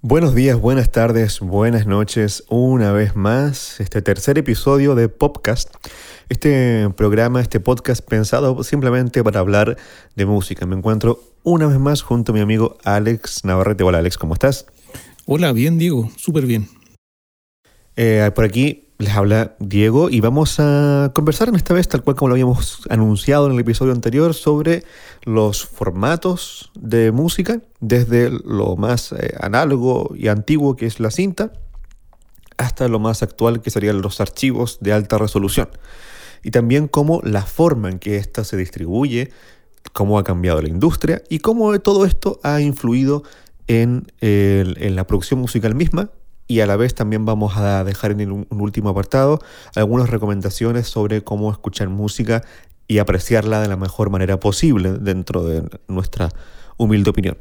Buenos 0.00 0.36
días, 0.36 0.60
buenas 0.60 0.92
tardes, 0.92 1.40
buenas 1.40 1.88
noches, 1.88 2.44
una 2.48 2.92
vez 2.92 3.16
más, 3.16 3.80
este 3.80 4.00
tercer 4.00 4.38
episodio 4.38 4.94
de 4.94 5.08
Popcast, 5.08 5.74
este 6.28 6.88
programa, 6.90 7.40
este 7.40 7.58
podcast 7.58 8.08
pensado 8.08 8.62
simplemente 8.62 9.24
para 9.24 9.40
hablar 9.40 9.76
de 10.14 10.24
música. 10.24 10.66
Me 10.66 10.76
encuentro 10.76 11.20
una 11.42 11.66
vez 11.66 11.80
más 11.80 12.02
junto 12.02 12.30
a 12.30 12.34
mi 12.36 12.40
amigo 12.40 12.78
Alex 12.84 13.44
Navarrete. 13.44 13.82
Hola 13.82 13.98
Alex, 13.98 14.16
¿cómo 14.18 14.34
estás? 14.34 14.66
Hola, 15.26 15.50
bien 15.50 15.78
Diego, 15.78 16.08
súper 16.16 16.46
bien. 16.46 16.68
Eh, 17.96 18.30
por 18.36 18.44
aquí 18.44 18.87
les 18.98 19.14
habla 19.14 19.54
Diego 19.60 20.10
y 20.10 20.20
vamos 20.20 20.58
a 20.58 21.12
conversar 21.14 21.48
en 21.48 21.54
esta 21.54 21.72
vez, 21.72 21.86
tal 21.86 22.02
cual 22.02 22.16
como 22.16 22.30
lo 22.30 22.34
habíamos 22.34 22.82
anunciado 22.90 23.46
en 23.46 23.52
el 23.52 23.60
episodio 23.60 23.92
anterior, 23.92 24.34
sobre 24.34 24.82
los 25.22 25.64
formatos 25.64 26.72
de 26.74 27.12
música, 27.12 27.60
desde 27.78 28.30
lo 28.30 28.76
más 28.76 29.12
eh, 29.12 29.34
análogo 29.40 30.12
y 30.16 30.26
antiguo 30.26 30.74
que 30.74 30.86
es 30.86 30.98
la 30.98 31.12
cinta, 31.12 31.52
hasta 32.56 32.88
lo 32.88 32.98
más 32.98 33.22
actual 33.22 33.62
que 33.62 33.70
serían 33.70 34.02
los 34.02 34.20
archivos 34.20 34.78
de 34.80 34.92
alta 34.92 35.16
resolución. 35.16 35.68
Y 36.42 36.50
también 36.50 36.88
cómo 36.88 37.20
la 37.22 37.42
forma 37.42 37.88
en 37.90 38.00
que 38.00 38.16
ésta 38.16 38.42
se 38.42 38.56
distribuye, 38.56 39.30
cómo 39.92 40.18
ha 40.18 40.24
cambiado 40.24 40.60
la 40.60 40.68
industria 40.68 41.22
y 41.28 41.38
cómo 41.38 41.78
todo 41.78 42.04
esto 42.04 42.40
ha 42.42 42.60
influido 42.60 43.22
en, 43.68 44.10
en 44.20 44.96
la 44.96 45.06
producción 45.06 45.38
musical 45.38 45.76
misma 45.76 46.10
y 46.48 46.60
a 46.60 46.66
la 46.66 46.76
vez 46.76 46.94
también 46.94 47.24
vamos 47.26 47.56
a 47.56 47.84
dejar 47.84 48.10
en 48.12 48.32
un 48.32 48.46
último 48.50 48.88
apartado 48.88 49.38
algunas 49.76 50.10
recomendaciones 50.10 50.88
sobre 50.88 51.22
cómo 51.22 51.52
escuchar 51.52 51.90
música 51.90 52.42
y 52.88 52.98
apreciarla 52.98 53.60
de 53.60 53.68
la 53.68 53.76
mejor 53.76 54.08
manera 54.10 54.40
posible 54.40 54.94
dentro 54.94 55.44
de 55.44 55.62
nuestra 55.86 56.30
humilde 56.78 57.10
opinión. 57.10 57.36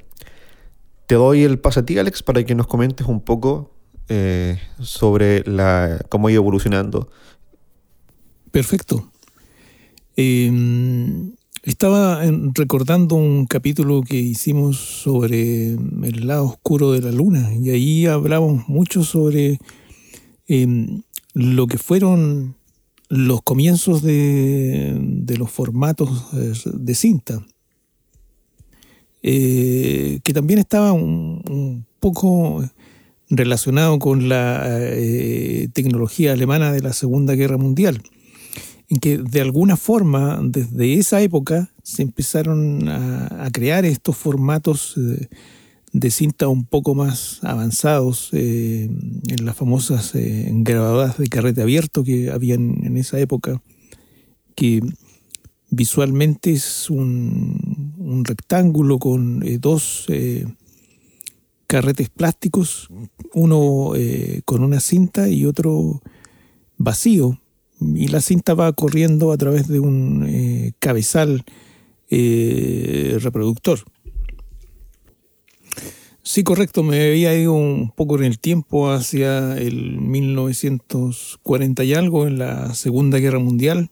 Te 1.07 1.15
doy 1.15 1.43
el 1.43 1.57
paso 1.57 1.79
a 1.79 1.85
ti, 1.85 1.97
Alex, 1.97 2.21
para 2.21 2.43
que 2.43 2.53
nos 2.53 2.67
comentes 2.67 3.07
un 3.07 3.21
poco 3.21 3.73
eh, 4.09 4.59
sobre 4.81 5.43
la, 5.45 6.05
cómo 6.09 6.27
ha 6.27 6.31
ido 6.31 6.41
evolucionando. 6.41 7.09
Perfecto. 8.51 9.09
Em, 10.17 11.33
estaba 11.67 12.21
recordando 12.53 13.15
un 13.15 13.45
capítulo 13.45 14.01
que 14.01 14.15
hicimos 14.15 14.77
sobre 14.77 15.71
el 15.71 16.25
lado 16.25 16.45
oscuro 16.45 16.93
de 16.93 17.01
la 17.01 17.11
luna 17.11 17.53
y 17.53 17.69
ahí 17.71 18.05
hablamos 18.05 18.69
mucho 18.69 19.03
sobre 19.03 19.59
em, 20.47 21.01
lo 21.33 21.67
que 21.67 21.77
fueron 21.77 22.55
los 23.09 23.41
comienzos 23.41 24.01
de, 24.01 24.97
los 25.37 25.51
formatos 25.51 26.27
eh, 26.33 26.53
de 26.73 26.95
cinta, 26.95 27.45
eh, 29.21 30.19
que 30.23 30.33
también 30.33 30.59
estaba 30.59 30.93
un, 30.93 31.85
poco 31.99 32.63
relacionado 33.29 33.99
con 33.99 34.29
la 34.29 34.63
eh, 34.69 35.67
tecnología 35.73 36.31
alemana 36.31 36.71
de 36.71 36.79
la 36.79 36.93
Segunda 36.93 37.35
Guerra 37.35 37.57
Mundial 37.57 38.01
en 38.89 38.99
que 38.99 39.17
de 39.17 39.41
alguna 39.41 39.75
forma 39.75 40.39
desde 40.43 40.93
esa 40.93 41.21
época 41.21 41.73
se 41.83 42.03
empezaron 42.03 42.87
a, 42.87 43.49
crear 43.51 43.85
estos 43.85 44.15
formatos 44.15 44.95
eh, 44.97 45.27
de 45.91 46.11
cinta 46.11 46.47
un 46.47 46.65
poco 46.65 46.95
más 46.95 47.39
avanzados 47.43 48.29
eh, 48.33 48.89
en 49.27 49.45
las 49.45 49.55
famosas 49.55 50.15
eh, 50.15 50.49
grabadoras 50.51 51.17
de 51.17 51.27
carrete 51.27 51.61
abierto 51.61 52.03
que 52.03 52.29
habían 52.29 52.85
en 52.85 52.97
esa 52.97 53.19
época, 53.19 53.61
que 54.55 54.81
visualmente 55.69 56.51
es 56.51 56.89
un, 56.89 57.95
un 57.97 58.23
rectángulo 58.25 58.99
con 58.99 59.43
dos 59.59 60.07
carretes 61.67 62.09
plásticos, 62.09 62.89
uno 63.33 63.91
con 64.45 64.63
una 64.63 64.79
cinta 64.79 65.27
y 65.27 65.45
otro 65.45 66.01
vacío, 66.77 67.37
y 67.79 68.07
la 68.07 68.21
cinta 68.21 68.53
va 68.53 68.71
corriendo 68.73 69.31
a 69.31 69.37
través 69.37 69.67
de 69.67 69.79
un 69.79 70.25
eh, 70.27 70.73
cabezal 70.79 71.43
eh, 72.09 73.17
reproductor. 73.21 73.79
Sí, 76.23 76.43
correcto, 76.43 76.83
me 76.83 77.07
había 77.07 77.37
ido 77.39 77.53
un 77.53 77.91
poco 77.95 78.17
en 78.17 78.25
el 78.25 78.39
tiempo 78.39 78.89
hacia 78.91 79.57
el 79.57 80.01
1940 80.01 81.83
y 81.85 81.93
algo, 81.93 82.27
en 82.27 82.39
la 82.39 82.73
Segunda 82.73 83.17
Guerra 83.19 83.39
Mundial, 83.39 83.89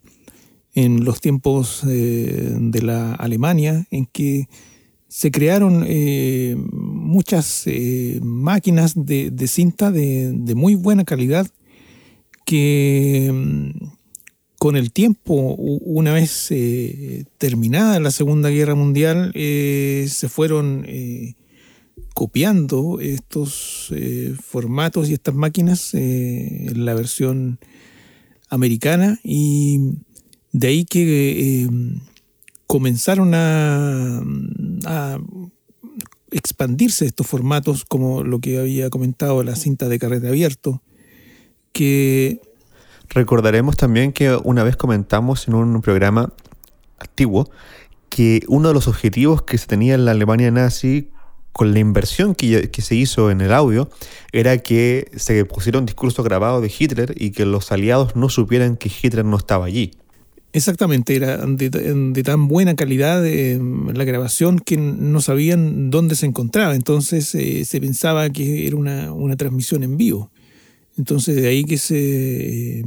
en 0.73 1.05
los 1.05 1.21
tiempos 1.21 1.83
eh, 1.87 2.57
de 2.59 2.81
la 2.81 3.13
Alemania, 3.13 3.87
en 3.89 4.05
que 4.05 4.49
se 5.07 5.31
crearon 5.31 5.87
muchas 6.73 7.63
máquinas 8.21 8.93
de, 8.97 9.47
cinta 9.47 9.89
de, 9.89 10.53
muy 10.55 10.75
buena 10.75 11.05
calidad 11.05 11.47
que 12.45 13.31
con 14.65 14.77
el 14.77 14.91
tiempo, 14.91 15.35
una 15.35 16.11
vez 16.11 16.47
eh, 16.49 17.25
terminada 17.37 17.99
la 17.99 18.09
Segunda 18.09 18.49
Guerra 18.49 18.73
Mundial, 18.73 19.31
eh, 19.35 20.07
se 20.09 20.27
fueron 20.27 20.85
eh, 20.87 21.35
copiando 22.15 22.99
estos 22.99 23.93
formatos 24.41 25.07
y 25.07 25.13
estas 25.13 25.35
máquinas 25.35 25.93
en 25.93 26.83
la 26.83 26.95
versión 26.95 27.59
americana. 28.49 29.19
Y 29.23 29.99
de 30.51 30.67
ahí 30.67 30.85
que 30.85 31.69
comenzaron 32.65 33.35
a, 33.35 34.23
a 34.85 35.19
expandirse 36.31 37.05
estos 37.05 37.27
formatos 37.27 37.85
como 37.85 38.23
lo 38.23 38.39
que 38.39 38.57
había 38.57 38.89
comentado 38.89 39.43
la 39.43 39.55
cinta 39.55 39.89
de 39.89 39.99
carrete 39.99 40.27
abierto, 40.27 40.81
que... 41.71 42.41
Recordaremos 43.09 43.77
también 43.77 44.11
que 44.11 44.35
una 44.43 44.63
vez 44.63 44.75
comentamos 44.77 45.47
en 45.47 45.55
un 45.55 45.81
programa 45.81 46.33
antiguo 46.99 47.49
que 48.09 48.43
uno 48.47 48.69
de 48.69 48.73
los 48.73 48.87
objetivos 48.87 49.41
que 49.41 49.57
se 49.57 49.67
tenía 49.67 49.95
en 49.95 50.05
la 50.05 50.11
Alemania 50.11 50.49
nazi 50.51 51.09
con 51.51 51.73
la 51.73 51.79
inversión 51.79 52.35
que, 52.35 52.69
se 52.81 52.95
hizo 52.95 53.31
en 53.31 53.39
el 53.41 53.53
audio 53.53 53.89
era 54.33 54.57
que 54.57 55.09
se 55.15 55.45
pusiera 55.45 55.79
un 55.79 55.85
discurso 55.85 56.21
grabado 56.21 56.59
de 56.59 56.71
Hitler 56.77 57.13
y 57.17 57.31
que 57.31 57.45
los 57.45 57.71
aliados 57.71 58.15
no 58.15 58.27
supieran 58.29 58.75
que 58.75 58.89
Hitler 58.89 59.23
no 59.23 59.37
estaba 59.37 59.65
allí. 59.65 59.91
Exactamente, 60.51 61.15
era 61.15 61.37
de, 61.45 62.23
tan 62.23 62.47
buena 62.47 62.75
calidad 62.75 63.25
eh, 63.25 63.59
la 63.93 64.03
grabación 64.05 64.59
que 64.59 64.77
no 64.77 65.19
sabían 65.21 65.91
dónde 65.91 66.15
se 66.15 66.25
encontraba, 66.25 66.75
entonces 66.75 67.33
eh, 67.35 67.65
se 67.65 67.81
pensaba 67.81 68.29
que 68.29 68.67
era 68.67 68.75
una, 68.77 69.11
una 69.11 69.35
transmisión 69.35 69.83
en 69.83 69.97
vivo. 69.97 70.31
Entonces 70.97 71.35
de 71.35 71.47
ahí 71.47 71.65
que 71.65 71.77
se, 71.77 72.83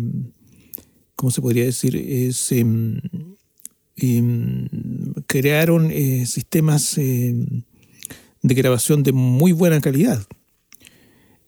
¿cómo 1.14 1.30
se 1.30 1.40
podría 1.42 1.64
decir? 1.64 2.32
Se 2.34 2.60
em, 2.60 3.00
crearon 5.26 5.90
eh, 5.90 6.24
sistemas 6.26 6.96
em, 6.98 7.62
de 8.42 8.54
grabación 8.54 9.02
de 9.02 9.12
muy 9.12 9.52
buena 9.52 9.80
calidad. 9.80 10.24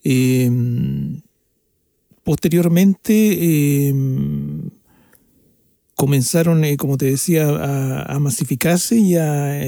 Em, 0.03 1.21
posteriormente 2.23 3.93
comenzaron, 6.01 6.65
eh, 6.65 6.79
como 6.79 6.97
te 6.97 7.05
decía, 7.05 7.47
a, 8.07 8.19
masificarse 8.21 8.97
y 8.97 9.17
a 9.17 9.61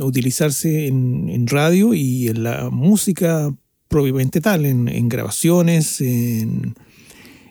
utilizarse 0.00 0.86
en, 0.86 1.44
radio 1.48 1.92
y 1.92 2.28
en 2.28 2.44
la 2.44 2.70
música 2.70 3.52
propiamente 3.92 4.40
tal, 4.40 4.64
en, 4.64 5.08
grabaciones, 5.08 6.00
en, 6.00 6.74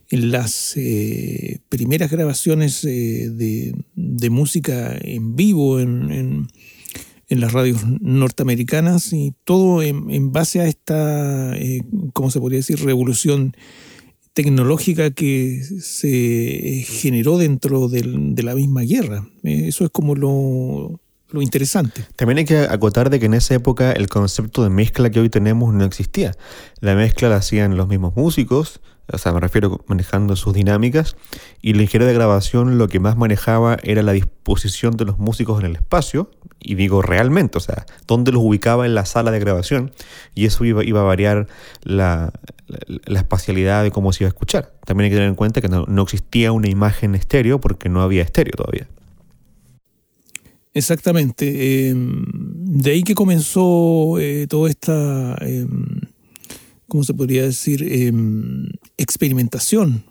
las 0.10 0.74
eh, 0.76 1.60
primeras 1.70 2.12
grabaciones 2.12 2.84
eh, 2.84 3.30
de, 3.30 4.30
música 4.30 4.98
en 5.00 5.36
vivo 5.38 5.80
en, 5.80 6.48
las 7.30 7.54
radios 7.54 7.86
norteamericanas 8.02 9.14
y 9.14 9.34
todo 9.46 9.82
en, 9.84 10.34
base 10.34 10.60
a 10.60 10.68
esta, 10.68 11.56
eh, 11.58 11.84
¿cómo 12.12 12.30
se 12.32 12.42
podría 12.42 12.58
decir?, 12.58 12.84
revolución 12.84 13.56
tecnológica 14.34 15.12
que 15.12 15.64
se 15.80 16.86
generó 16.88 17.38
dentro 17.38 17.88
de 17.88 18.44
la 18.44 18.56
misma 18.56 18.82
guerra. 18.82 19.30
eso 19.44 19.86
es 19.86 19.92
como 19.92 20.16
lo, 20.16 21.00
lo 21.32 21.42
interesante. 21.42 22.06
También 22.16 22.40
hay 22.40 22.46
que 22.46 22.60
acotar 22.60 23.10
de 23.10 23.20
que 23.20 23.26
en 23.26 23.34
esa 23.34 23.56
época 23.56 23.92
el 23.92 24.08
concepto 24.10 24.64
de 24.64 24.70
mezcla 24.70 25.10
que 25.10 25.20
hoy 25.20 25.30
tenemos 25.30 25.74
no 25.74 25.86
existía. 25.86 26.34
La 26.80 26.96
mezcla 26.96 27.30
la 27.30 27.38
hacían 27.38 27.78
los 27.78 27.88
mismos 27.88 28.16
músicos, 28.16 28.82
o 29.12 29.18
sea, 29.18 29.34
me 29.34 29.40
refiero 29.40 29.84
manejando 29.88 30.36
sus 30.36 30.54
dinámicas, 30.54 31.16
y 31.62 31.74
la 31.74 31.82
ingeniería 31.82 32.08
de 32.08 32.14
grabación 32.14 32.78
lo 32.78 32.88
que 32.88 33.00
más 33.00 33.18
manejaba 33.18 33.78
era 33.84 34.04
la 34.04 34.14
disposición 34.14 34.96
de 34.96 35.06
los 35.06 35.20
músicos 35.20 35.60
en 35.60 35.66
el 35.66 35.76
espacio, 35.76 36.32
y 36.60 36.76
digo 36.76 37.02
realmente, 37.02 37.58
o 37.58 37.62
sea, 37.62 37.86
dónde 38.08 38.32
los 38.32 38.42
ubicaba 38.42 38.86
en 38.86 38.96
la 38.96 39.06
sala 39.06 39.32
de 39.32 39.40
grabación, 39.40 39.92
y 40.34 40.46
eso 40.46 40.64
iba, 40.64 40.82
a 40.82 41.04
variar 41.04 41.48
la, 41.84 42.32
espacialidad 43.06 43.84
de 43.84 43.92
cómo 43.92 44.14
se 44.14 44.24
iba 44.24 44.28
a 44.30 44.34
escuchar. 44.34 44.74
También 44.86 45.06
hay 45.06 45.10
que 45.12 45.16
tener 45.18 45.30
en 45.30 45.36
cuenta 45.36 45.62
que 45.62 45.68
no 45.68 46.02
existía 46.02 46.52
una 46.52 46.70
imagen 46.70 47.16
estéreo 47.16 47.60
porque 47.60 47.90
no 47.90 48.02
había 48.02 48.24
estéreo 48.24 48.54
todavía. 48.56 48.88
Exactamente. 50.74 51.90
Em, 51.90 52.24
de 52.82 52.92
ahí 52.92 53.04
que 53.04 53.16
comenzó 53.16 54.20
eh, 54.20 54.48
toda 54.48 54.70
esta 54.70 55.36
em, 55.42 56.02
¿cómo 56.92 57.06
se 57.06 57.14
podría 57.14 57.44
decir?, 57.44 57.82
em, 57.84 58.68
experimentación, 58.98 60.04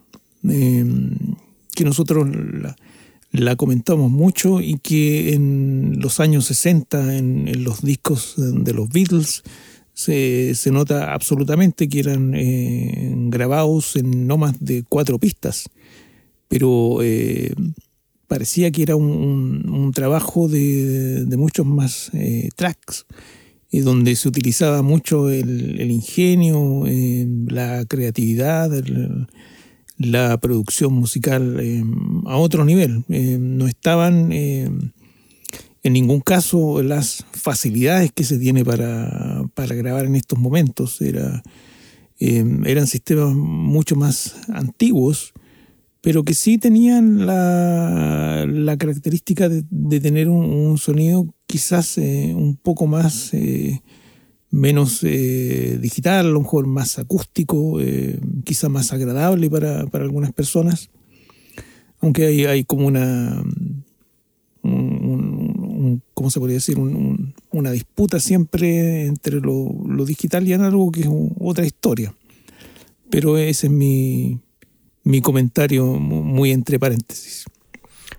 que 0.42 1.84
nosotros 1.84 2.26
la, 3.32 3.56
comentamos 3.56 4.10
mucho 4.10 4.62
y 4.62 4.78
que 4.78 5.34
en 5.34 5.98
los 6.00 6.20
años 6.20 6.46
60, 6.46 7.18
en, 7.18 7.64
los 7.64 7.82
discos 7.82 8.34
de 8.38 8.72
los 8.72 8.88
Beatles, 8.88 9.42
se, 9.92 10.54
nota 10.72 11.12
absolutamente 11.12 11.86
que 11.86 12.00
eran 12.00 12.34
eh, 12.34 13.12
grabados 13.28 13.96
en 13.96 14.26
no 14.26 14.38
más 14.38 14.54
de 14.58 14.82
cuatro 14.88 15.18
pistas, 15.18 15.68
pero 16.48 17.02
eh, 17.02 17.52
parecía 18.31 18.71
que 18.71 18.85
era 18.85 18.94
un, 18.94 19.91
trabajo 19.93 20.47
de, 20.47 21.27
muchos 21.37 21.67
más 21.67 22.11
eh, 22.15 22.49
tracks 22.55 23.05
donde 23.73 24.17
se 24.17 24.29
utilizaba 24.29 24.82
mucho 24.82 25.31
el, 25.31 25.91
ingenio, 25.91 26.85
eh, 26.87 27.27
la 27.49 27.85
creatividad, 27.87 28.71
la 29.97 30.38
producción 30.38 30.93
musical 30.93 31.59
eh, 31.61 31.82
a 32.27 32.37
otro 32.37 32.65
nivel. 32.65 33.05
Eh, 33.09 33.38
no 33.41 33.67
estaban 33.67 34.32
en 34.32 34.93
ningún 35.82 36.21
caso 36.21 36.82
las 36.82 37.25
facilidades 37.32 38.12
que 38.12 38.25
se 38.25 38.38
tiene 38.38 38.65
para, 38.65 39.44
grabar 39.56 40.06
en 40.06 40.17
estos 40.17 40.38
momentos. 40.38 41.00
Era, 41.00 41.43
eran 42.19 42.87
sistemas 42.87 43.35
mucho 43.35 43.97
más 43.97 44.37
antiguos 44.53 45.32
pero 46.02 46.25
que 46.25 46.35
sí 46.35 46.58
tenían 46.58 47.26
la, 47.26 48.76
característica 48.79 49.49
de, 49.49 50.00
tener 50.00 50.29
un, 50.29 50.79
sonido 50.79 51.35
quizás 51.47 51.99
eh, 51.99 52.32
un 52.35 52.56
poco 52.56 52.87
más, 52.87 53.35
eh, 53.35 53.82
menos 54.50 55.00
eh, 55.02 55.79
digital, 55.81 56.26
a 56.26 56.31
lo 56.31 56.41
mejor 56.41 56.67
más 56.67 56.99
acústico, 56.99 57.79
quizás 58.44 58.70
más 58.70 58.93
agradable 58.93 59.50
para, 59.50 59.81
algunas 59.93 60.32
personas, 60.32 60.91
aunque 62.00 62.25
hay, 62.25 62.44
hay 62.46 62.64
como 62.64 62.87
una, 62.87 63.44
¿cómo 66.14 66.31
se 66.31 66.41
podría 66.41 66.56
decir? 66.56 66.79
una 66.79 67.73
disputa 67.73 68.20
siempre 68.20 69.05
entre 69.05 69.41
lo, 69.41 69.70
lo 69.87 70.05
digital 70.06 70.49
y 70.49 70.55
análogo, 70.55 70.93
que 70.93 71.03
es 71.03 71.08
otra 71.38 71.67
historia. 71.67 72.14
Pero 73.11 73.37
ese 73.37 73.67
es 73.67 73.73
mi, 73.73 74.38
mi 75.10 75.20
comentario 75.20 75.84
muy 75.86 76.52
entre 76.52 76.78
paréntesis. 76.78 77.44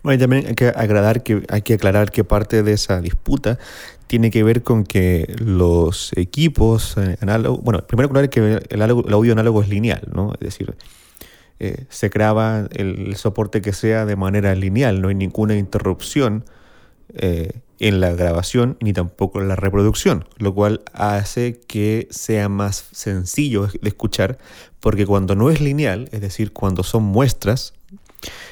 Bueno, 0.04 0.16
y 0.16 0.20
también 0.20 0.48
hay 0.48 0.56
que, 0.56 0.68
agradar 0.68 1.24
que, 1.24 1.44
hay 1.50 1.62
que 1.62 1.76
aclarar 1.76 2.12
que 2.12 2.24
parte 2.24 2.64
de 2.64 2.74
esa 2.74 3.02
disputa 3.02 3.60
tiene 4.08 4.32
que 4.32 4.44
ver 4.44 4.64
con 4.64 4.84
que 4.84 5.34
los 5.40 6.12
equipos 6.18 6.98
eh, 6.98 7.18
análogos, 7.22 7.64
bueno, 7.64 7.86
primero 7.88 8.08
aclarar 8.08 8.30
que 8.30 8.60
el, 8.70 8.82
audio 8.82 9.32
análogo 9.32 9.62
es 9.62 9.70
lineal, 9.70 10.02
¿no? 10.14 10.34
Es 10.34 10.40
decir, 10.40 10.76
eh, 11.60 11.86
se 11.90 12.10
graba 12.10 12.68
el, 12.72 13.16
soporte 13.16 13.62
que 13.62 13.72
sea 13.72 14.06
de 14.06 14.16
manera 14.16 14.54
lineal, 14.56 15.02
no 15.02 15.10
hay 15.10 15.16
ninguna 15.16 15.56
interrupción 15.56 16.44
eh, 17.14 17.52
en 17.82 18.00
la 18.00 18.14
grabación 18.14 18.78
ni 18.80 18.94
tampoco 18.94 19.42
en 19.42 19.48
la 19.48 19.56
reproducción, 19.56 20.26
lo 20.38 20.54
cual 20.54 20.82
hace 20.94 21.60
que 21.68 22.08
sea 22.12 22.48
más 22.48 22.86
sencillo 22.92 23.66
de 23.66 23.90
escuchar, 23.90 24.38
porque 24.80 25.08
cuando 25.08 25.36
no 25.36 25.50
es 25.50 25.62
lineal, 25.62 26.08
es 26.12 26.22
decir, 26.22 26.54
cuando 26.54 26.84
son 26.84 27.02
muestras, 27.02 27.74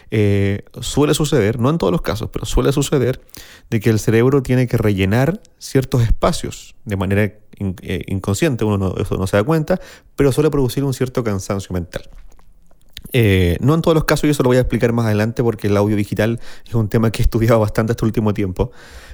eh, 0.10 0.64
suele 0.82 1.14
suceder, 1.14 1.60
no 1.60 1.70
en 1.70 1.78
todos 1.78 1.92
los 1.92 2.02
casos, 2.02 2.32
pero 2.34 2.48
suele 2.48 2.72
suceder 2.72 3.22
de 3.70 3.80
que 3.80 3.92
el 3.92 4.00
cerebro 4.00 4.42
tiene 4.42 4.66
que 4.66 4.78
rellenar 4.78 5.40
ciertos 5.60 6.02
espacios 6.02 6.74
de 6.86 6.98
manera 6.98 7.22
eh, 7.24 8.04
inconsciente, 8.08 8.66
uno 8.66 8.80
no, 8.80 8.96
eso 8.98 9.16
no 9.18 9.28
se 9.28 9.38
da 9.38 9.44
cuenta, 9.44 9.80
pero 10.16 10.32
suele 10.32 10.50
producir 10.50 10.84
un 10.84 10.96
cierto 10.96 11.24
cansancio 11.24 11.72
mental. 11.72 12.10
Eh, 13.12 13.58
no 13.60 13.74
en 13.74 13.82
todos 13.82 13.96
los 13.96 14.04
casos, 14.06 14.24
yo 14.24 14.32
eso 14.32 14.44
lo 14.44 14.50
voy 14.50 14.58
a 14.58 14.62
explicar 14.62 14.94
más 14.94 15.06
adelante 15.06 15.44
porque 15.44 15.68
el 15.68 15.78
audio 15.78 15.96
digital 15.96 16.40
es 16.68 16.74
un 16.76 16.90
tema 16.90 17.12
que 17.12 17.22
he 17.22 17.24
estudiado 17.24 17.60
bastante 17.60 17.94
este 17.94 18.06
último 18.06 18.34
tiempo 18.34 18.72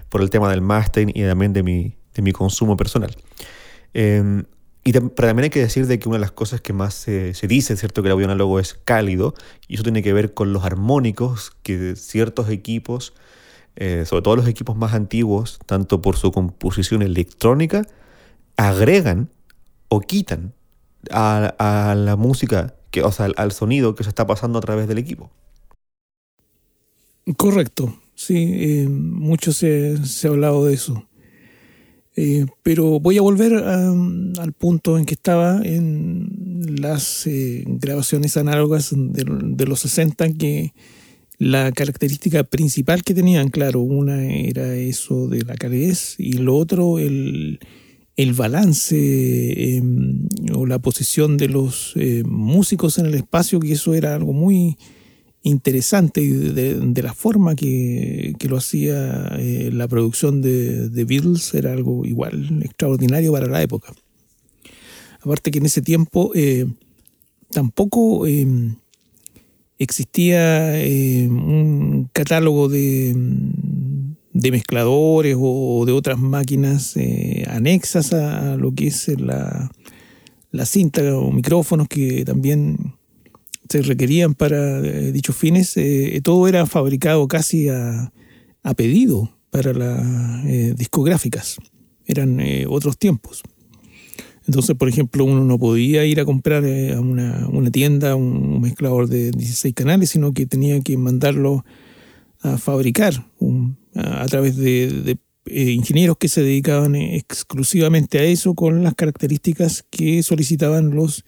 por 0.10 0.22
el 0.22 0.30
tema 0.30 0.50
del 0.50 0.62
mastering 0.62 1.12
y 1.14 1.24
también 1.24 1.54
de 1.54 1.64
mi, 1.64 1.96
de 2.14 2.22
mi 2.22 2.32
consumo 2.32 2.78
personal. 2.78 3.16
Em, 3.94 4.46
y 4.84 4.92
pero 4.92 5.10
también 5.10 5.46
hay 5.46 5.50
que 5.50 5.60
decir 5.62 5.88
de 5.88 5.98
que 5.98 6.08
una 6.08 6.18
de 6.18 6.22
las 6.22 6.32
cosas 6.32 6.62
que 6.62 6.74
más 6.74 6.94
se, 6.94 7.34
se 7.34 7.48
dice, 7.48 7.76
¿cierto? 7.76 8.02
Que 8.02 8.10
el 8.10 8.14
audio 8.14 8.26
análogo 8.26 8.60
es 8.60 8.76
cálido 8.86 9.34
y 9.68 9.76
eso 9.76 9.84
tiene 9.84 10.04
que 10.04 10.14
ver 10.14 10.34
con 10.34 10.54
los 10.54 10.64
armónicos 10.64 11.52
que 11.64 11.96
ciertos 11.96 12.50
equipos, 12.50 13.14
eh, 13.76 14.04
sobre 14.06 14.22
todo 14.22 14.36
los 14.36 14.48
equipos 14.48 14.76
más 14.78 14.94
antiguos, 14.94 15.60
tanto 15.66 16.02
por 16.02 16.18
su 16.18 16.32
composición 16.32 17.02
electrónica, 17.02 17.82
agregan 18.58 19.30
o 19.90 20.02
quitan 20.02 20.54
a, 21.10 21.56
a 21.58 21.96
la 21.96 22.16
música 22.16 22.76
o 23.04 23.12
sea, 23.12 23.28
al, 23.36 23.52
sonido 23.52 23.96
que 23.96 24.04
se 24.04 24.10
está 24.10 24.26
pasando 24.28 24.60
a 24.60 24.62
través 24.62 24.88
del 24.88 24.98
equipo. 24.98 25.32
Correcto, 27.38 27.98
sí, 28.16 28.52
eh, 28.54 28.88
mucho 28.90 29.52
se, 29.52 29.96
ha 30.24 30.28
hablado 30.28 30.66
de 30.66 30.74
eso. 30.74 31.08
Eh, 32.18 32.46
pero 32.64 33.02
voy 33.02 33.18
a 33.18 33.22
volver 33.22 33.54
al 33.56 34.54
punto 34.54 34.98
en 34.98 35.06
que 35.06 35.16
estaba 35.16 35.62
en 35.62 36.74
las 36.80 37.28
eh, 37.28 37.66
grabaciones 37.68 38.38
análogas 38.38 38.94
de, 38.96 39.66
los 39.66 39.82
60, 39.82 40.30
que 40.34 40.74
la 41.38 41.74
característica 41.74 42.46
principal 42.46 43.04
que 43.04 43.14
tenían, 43.14 43.50
claro, 43.50 43.82
una 43.82 44.26
era 44.26 44.76
eso 44.76 45.28
de 45.28 45.44
la 45.44 45.56
calidez 45.56 46.16
y 46.18 46.38
lo 46.38 46.56
otro 46.56 47.00
el, 47.00 47.60
el 48.16 48.32
balance 48.32 49.76
em, 49.76 50.30
o 50.54 50.66
la 50.66 50.80
posición 50.80 51.36
de 51.36 51.50
los 51.50 51.96
músicos 52.24 52.98
en 52.98 53.08
el 53.08 53.16
espacio, 53.16 53.60
que 53.60 53.74
eso 53.74 53.94
era 53.94 54.16
algo 54.16 54.32
muy 54.32 54.78
interesante 55.50 56.22
de, 56.22 57.02
la 57.02 57.14
forma 57.14 57.56
que, 57.56 58.36
lo 58.50 58.58
hacía 58.58 59.28
eh, 59.38 59.70
la 59.72 59.88
producción 59.88 60.42
de, 60.42 60.90
de, 60.90 61.06
Beatles, 61.06 61.54
era 61.54 61.74
algo 61.74 62.06
igual 62.06 62.62
extraordinario 62.64 63.32
para 63.32 63.48
la 63.48 63.62
época. 63.62 63.94
Aparte 65.22 65.52
que 65.52 65.60
en 65.60 65.66
ese 65.66 65.82
tiempo 65.82 66.32
eh, 66.36 66.66
tampoco 67.52 68.28
em, 68.28 68.76
existía 69.78 70.74
un 71.30 72.10
catálogo 72.12 72.70
de 72.70 73.16
de 74.36 74.52
mezcladores 74.52 75.38
o 75.40 75.86
de 75.86 75.94
otras 75.94 76.20
máquinas 76.20 76.98
eh, 76.98 77.46
anexas 77.48 78.12
a 78.12 78.58
lo 78.58 78.74
que 78.74 78.88
es 78.88 79.08
la, 79.18 79.72
la, 80.52 80.66
cinta 80.66 81.18
o 81.18 81.32
micrófonos 81.32 81.88
que 81.88 82.26
también 82.26 82.95
se 83.70 83.82
requerían 83.82 84.36
para 84.36 84.80
eh, 84.80 85.12
dichos 85.12 85.36
fines, 85.36 85.76
eh, 85.78 86.20
todo 86.24 86.48
era 86.48 86.66
fabricado 86.66 87.28
casi 87.28 87.70
a, 87.70 88.12
a 88.64 88.74
pedido 88.74 89.38
para 89.50 89.74
las 89.74 90.44
discográficas. 90.76 91.58
Eran 92.06 92.42
otros 92.68 92.98
tiempos. 92.98 93.42
Entonces, 94.48 94.76
por 94.76 94.90
ejemplo, 94.90 95.24
uno 95.24 95.46
no 95.46 95.58
podía 95.58 96.06
ir 96.06 96.20
a 96.20 96.26
comprar 96.26 96.66
a 96.66 97.00
una, 97.00 97.48
una 97.48 97.72
tienda 97.72 98.16
un 98.16 98.60
mezclador 98.60 99.08
de 99.08 99.32
16 99.32 99.74
canales, 99.74 100.10
sino 100.10 100.34
que 100.34 100.46
tenía 100.46 100.82
que 100.82 100.98
mandarlo 100.98 101.64
a 102.42 102.58
fabricar 102.58 103.26
un, 103.40 103.78
a 103.96 104.26
través 104.26 104.58
de, 104.58 105.18
eh, 105.46 105.72
ingenieros 105.72 106.18
que 106.18 106.28
se 106.28 106.42
dedicaban 106.42 106.96
exclusivamente 106.96 108.20
a 108.20 108.24
eso 108.24 108.56
con 108.56 108.84
las 108.84 108.96
características 108.96 109.86
que 109.90 110.24
solicitaban 110.24 110.92
los 110.92 111.24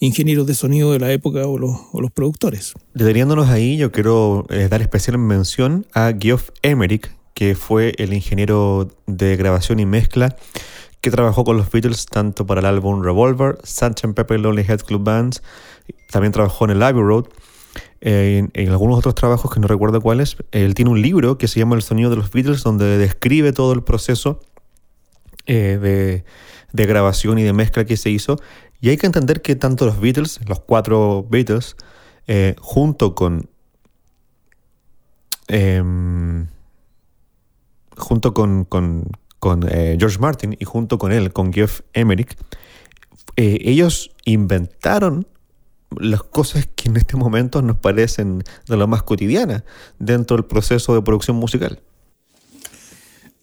ingenieros 0.00 0.46
de 0.46 0.54
sonido 0.54 0.92
de 0.92 0.98
la 0.98 1.12
época 1.12 1.46
o 1.46 1.58
los, 1.58 2.10
productores. 2.12 2.74
Deteniéndonos 2.94 3.48
ahí, 3.48 3.76
yo 3.76 3.92
quiero 3.92 4.46
eh, 4.50 4.68
dar 4.68 4.82
especial 4.82 5.18
mención 5.18 5.86
a 5.94 6.12
Geoff 6.18 6.50
Emerick, 6.62 7.14
que 7.34 7.54
fue 7.54 7.94
el 7.98 8.12
ingeniero 8.12 8.88
de 9.06 9.36
grabación 9.36 9.78
y 9.78 9.86
mezcla 9.86 10.36
que 11.00 11.10
trabajó 11.10 11.44
con 11.44 11.56
los 11.56 11.70
Beatles 11.70 12.06
tanto 12.06 12.46
para 12.46 12.60
el 12.60 12.66
álbum 12.66 13.02
Revolver, 13.02 13.58
Sgt. 13.64 14.12
Pepper 14.14 14.40
Lonely 14.40 14.62
Heads 14.68 14.84
Club 14.84 15.02
Bands, 15.02 15.42
también 16.10 16.32
trabajó 16.32 16.66
en 16.66 16.72
el 16.72 16.82
Abbey 16.82 17.02
Road 17.02 17.26
en, 18.00 18.50
algunos 18.70 18.98
otros 18.98 19.14
trabajos 19.14 19.52
que 19.52 19.60
no 19.60 19.66
recuerdo 19.66 20.00
cuáles, 20.00 20.36
él 20.52 20.74
tiene 20.74 20.90
un 20.90 21.02
libro 21.02 21.38
que 21.38 21.48
se 21.48 21.58
llama 21.58 21.76
El 21.76 21.82
sonido 21.82 22.10
de 22.10 22.16
los 22.16 22.30
Beatles, 22.30 22.62
donde 22.62 22.98
describe 22.98 23.52
todo 23.52 23.72
el 23.72 23.82
proceso 23.82 24.40
eh, 25.46 26.24
de, 26.72 26.86
grabación 26.86 27.38
y 27.38 27.42
de 27.42 27.52
mezcla 27.52 27.84
que 27.84 27.96
se 27.96 28.10
hizo. 28.10 28.40
Y 28.80 28.88
hay 28.88 28.96
que 28.96 29.06
entender 29.06 29.42
que 29.42 29.56
tanto 29.56 29.86
los 29.86 30.00
Beatles, 30.00 30.40
los 30.46 30.60
cuatro 30.60 31.26
Beatles, 31.28 31.76
eh, 32.26 32.56
junto 32.60 33.14
con. 33.14 33.50
Em, 35.48 36.46
junto 37.96 38.32
con, 38.32 38.64
con, 38.64 39.10
con 39.38 39.62
George 39.62 40.18
Martin 40.18 40.56
y 40.58 40.64
junto 40.64 40.96
con 40.98 41.12
él, 41.12 41.32
con 41.32 41.52
Jeff 41.52 41.80
Emerick, 41.92 42.36
ellos 43.36 44.10
inventaron 44.24 45.26
las 45.98 46.22
cosas 46.22 46.68
que 46.74 46.88
en 46.88 46.96
este 46.96 47.16
momento 47.16 47.62
nos 47.62 47.76
parecen 47.78 48.42
de 48.66 48.76
lo 48.76 48.86
más 48.86 49.02
cotidiana 49.02 49.64
dentro 49.98 50.36
del 50.36 50.46
proceso 50.46 50.94
de 50.94 51.02
producción 51.02 51.36
musical. 51.36 51.80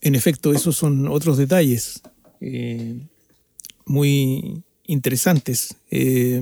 En 0.01 0.15
efecto, 0.15 0.53
esos 0.53 0.75
son 0.77 1.07
otros 1.07 1.37
detalles 1.37 2.01
eh, 2.39 3.07
muy 3.85 4.63
interesantes. 4.87 5.75
Eh, 5.91 6.41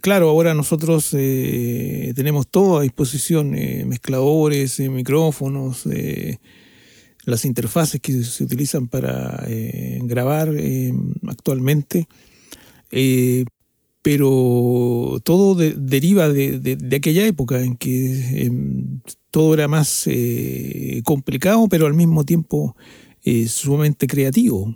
claro, 0.00 0.28
ahora 0.28 0.54
nosotros 0.54 1.10
eh, 1.14 2.12
tenemos 2.14 2.46
todo 2.46 2.78
a 2.78 2.82
disposición, 2.82 3.54
eh, 3.56 3.84
mezcladores, 3.86 4.78
micrófonos, 4.80 5.88
las 7.24 7.44
interfaces 7.44 8.00
que 8.00 8.22
se 8.22 8.44
utilizan 8.44 8.86
para 8.88 9.46
grabar 10.02 10.50
actualmente, 11.26 12.08
pero 14.00 15.20
todo 15.24 15.54
deriva 15.54 16.30
de, 16.30 16.78
aquella 16.96 17.26
época 17.26 17.62
en 17.62 17.76
que 17.76 18.50
todo 19.30 19.52
era 19.52 19.68
más 19.68 20.08
complicado, 21.04 21.68
pero 21.68 21.86
al 21.86 21.92
mismo 21.92 22.24
tiempo 22.24 22.74
sumamente 23.46 24.06
creativo 24.06 24.74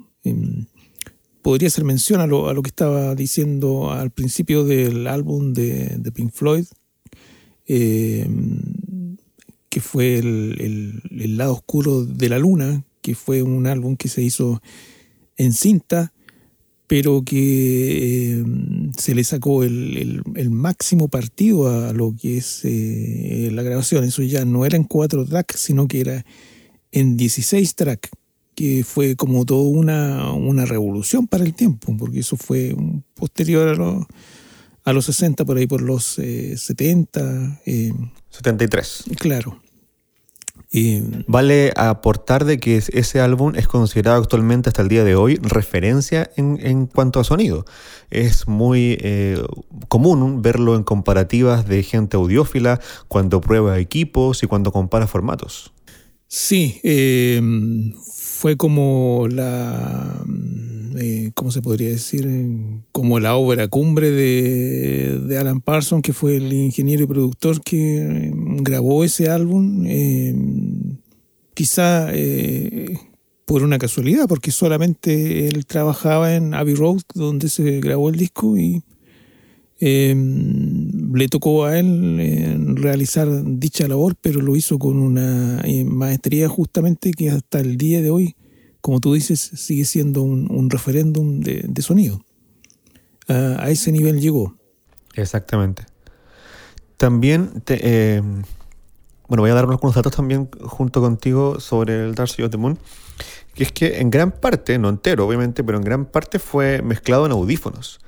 podría 1.43 1.69
ser 1.71 1.85
mención 1.85 2.21
a 2.21 2.27
lo, 2.27 2.49
a 2.49 2.55
lo, 2.55 2.63
que 2.63 2.69
estaba 2.69 3.15
diciendo 3.15 3.91
al 3.91 4.11
principio 4.11 4.65
del 4.65 5.07
álbum 5.07 5.53
de, 5.53 6.01
Pink 6.15 6.33
Floyd, 6.33 6.65
eh, 7.67 8.29
que 9.69 9.81
fue 9.81 10.19
el, 10.19 11.37
lado 11.37 11.55
oscuro 11.55 12.05
de 12.05 12.29
la 12.29 12.39
luna, 12.39 12.85
que 13.01 13.15
fue 13.15 13.43
un 13.43 13.67
álbum 13.67 13.97
que 13.97 14.09
se 14.09 14.23
hizo 14.23 14.63
en 15.37 15.53
cinta, 15.53 16.13
pero 16.87 17.23
que 17.25 18.41
eh, 18.41 18.45
se 18.97 19.15
le 19.15 19.25
sacó 19.25 19.65
el, 19.65 20.23
máximo 20.51 21.09
partido 21.09 21.69
a 21.69 21.93
lo 21.93 22.15
que 22.15 22.37
es 22.37 22.61
eh, 22.65 23.51
la 23.53 23.63
grabación. 23.63 24.05
Eso 24.05 24.23
ya 24.23 24.45
no 24.45 24.65
era 24.65 24.77
en 24.77 24.85
cuatro 24.85 25.25
tracks, 25.25 25.59
sino 25.59 25.89
que 25.89 26.01
era 26.01 26.25
en 26.93 27.17
16 27.17 27.75
tracks 27.75 28.11
que 28.63 28.85
fue 28.85 29.17
como 29.17 29.45
toda 29.45 29.65
una, 29.69 30.31
una, 30.35 30.65
revolución 30.65 31.27
para 31.27 31.43
el 31.43 31.53
tiempo, 31.53 31.97
porque 31.99 32.21
eso 32.21 32.37
fue 32.37 32.77
posterior 33.15 33.67
a, 33.67 33.75
los 33.75 34.07
a 34.85 34.93
los 34.93 35.07
60, 35.07 35.45
por 35.45 35.57
ahí 35.57 35.67
por 35.67 35.83
los 35.83 36.05
70. 36.05 37.61
Eh, 37.67 37.93
73. 38.31 39.05
Eh, 39.11 39.15
claro. 39.17 39.61
vale 41.27 41.73
aportar 41.75 42.45
de 42.45 42.61
que 42.61 42.77
ese 42.77 43.19
álbum 43.19 43.55
es 43.57 43.67
considerado 43.67 44.23
actualmente 44.23 44.69
hasta 44.69 44.83
el 44.83 44.89
día 44.89 45.03
de 45.03 45.17
hoy 45.17 45.41
referencia 45.43 46.31
en, 46.37 46.61
en 46.63 46.87
cuanto 46.87 47.19
a 47.19 47.25
sonido. 47.25 47.65
Es 48.11 48.47
muy 48.47 48.97
eh, 49.01 49.43
común 49.89 50.41
verlo 50.41 50.77
en 50.77 50.85
comparativas 50.85 51.67
de 51.67 51.83
gente 51.83 52.17
audiófila 52.17 52.79
cuando 53.09 53.41
prueba 53.41 53.81
equipos 53.81 54.45
y 54.45 54.47
cuando 54.47 54.71
compara 54.71 55.09
formatos. 55.09 55.73
Sí, 56.35 56.81
eh, 56.83 57.43
fue 58.43 58.57
como 58.57 59.29
la, 59.31 60.21
eh, 60.99 61.31
¿cómo 61.33 61.53
se 61.53 61.63
podría 61.63 61.91
decir? 61.91 62.29
Como 62.91 63.21
la 63.21 63.37
obra 63.37 63.69
cumbre 63.69 64.11
de, 64.11 65.39
Alan 65.39 65.61
Parsons, 65.61 66.03
que 66.03 66.13
fue 66.13 66.39
el 66.39 66.53
ingeniero 66.53 67.05
y 67.05 67.07
productor 67.07 67.61
que 67.63 68.33
grabó 68.35 69.05
ese 69.05 69.29
álbum. 69.29 69.85
Eh, 69.87 70.35
quizá 71.55 72.09
eh, 72.13 72.99
por 73.45 73.63
una 73.63 73.79
casualidad, 73.79 74.27
porque 74.27 74.51
solamente 74.51 75.47
él 75.47 75.65
trabajaba 75.65 76.35
en 76.35 76.53
Abbey 76.53 76.75
Road, 76.75 77.03
donde 77.15 77.49
se 77.49 77.79
grabó 77.79 78.09
el 78.09 78.17
disco, 78.17 78.57
y 78.59 78.83
le 81.15 81.29
tocó 81.29 81.65
a 81.65 81.79
él 81.79 82.77
realizar 82.77 83.29
dicha 83.45 83.89
labor, 83.89 84.15
pero 84.21 84.41
lo 84.41 84.57
hizo 84.57 84.79
con 84.79 84.99
una 84.99 85.63
maestría 85.87 86.49
justamente 86.49 87.13
que 87.13 87.31
hasta 87.31 87.61
el 87.61 87.77
día 87.77 88.01
de 88.01 88.11
hoy 88.11 88.37
como 88.83 89.01
tú 89.01 89.15
dices, 89.15 89.41
sigue 89.41 89.85
siendo 89.85 90.23
un, 90.23 90.69
referéndum 90.69 91.41
de, 91.41 91.83
sonido. 91.83 92.21
a 93.29 93.71
ese 93.71 93.93
nivel 93.93 94.21
llegó. 94.21 94.57
Exactamente. 95.15 95.87
También, 96.97 97.63
eh, 97.69 98.21
bueno, 99.29 99.43
voy 99.43 99.51
a 99.51 99.55
dar 99.55 99.67
unos 99.67 99.95
datos 99.95 100.15
también 100.15 100.49
junto 100.65 101.01
contigo 101.01 101.61
sobre 101.61 102.05
el 102.05 102.15
Dark 102.17 102.29
Side 102.29 102.47
of 102.47 102.51
the 102.51 102.57
Moon, 102.59 102.77
que 103.55 103.63
es 103.63 103.73
que 103.73 104.01
en 104.01 104.11
gran 104.11 104.33
parte, 104.33 104.77
no 104.79 104.89
entero 104.89 105.27
obviamente, 105.27 105.63
pero 105.63 105.79
en 105.79 105.85
gran 105.85 106.05
parte 106.05 106.41
fue 106.41 106.83
mezclado 106.83 107.25
en 107.25 107.33
audífonos. 107.33 108.01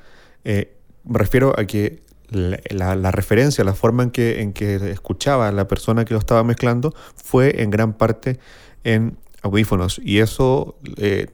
Eh, 0.43 0.77
me 1.05 1.19
refiero 1.19 1.55
a 1.57 1.67
que 1.67 2.03
la, 2.35 3.11
referencia, 3.11 3.65
la 3.65 3.75
forma 3.75 4.03
en 4.03 4.11
que, 4.11 4.43
en 4.43 4.53
que 4.53 4.77
escuchaba 4.91 5.51
la 5.53 5.69
persona 5.69 6.05
que 6.05 6.15
lo 6.15 6.21
estaba 6.21 6.45
mezclando 6.45 6.95
fue 7.17 7.63
en 7.63 7.71
gran 7.71 7.95
parte 7.95 8.39
en 8.85 9.17
audífonos. 9.43 10.01
Y 10.05 10.19
eso 10.19 10.77
eh, 10.97 11.29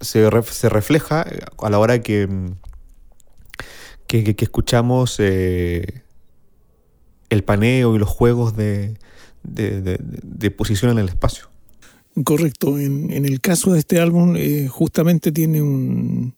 se, 0.00 0.28
se, 0.44 0.68
refleja 0.68 1.26
a 1.58 1.70
la 1.70 1.78
hora 1.78 2.00
que, 2.00 2.28
que, 4.06 4.36
escuchamos 4.38 5.16
eh, 5.18 6.02
el 7.30 7.44
paneo 7.44 7.96
y 7.96 7.98
los 7.98 8.08
juegos 8.08 8.56
de, 8.56 8.96
de, 9.42 10.50
posición 10.50 10.92
en 10.92 10.98
el 10.98 11.08
espacio. 11.08 11.46
Correcto. 12.24 12.78
En, 12.78 13.12
en 13.12 13.26
el 13.26 13.40
caso 13.40 13.72
de 13.72 13.80
este 13.80 14.00
álbum, 14.00 14.36
eh, 14.36 14.68
justamente 14.68 15.32
tiene 15.32 15.60
un, 15.60 16.34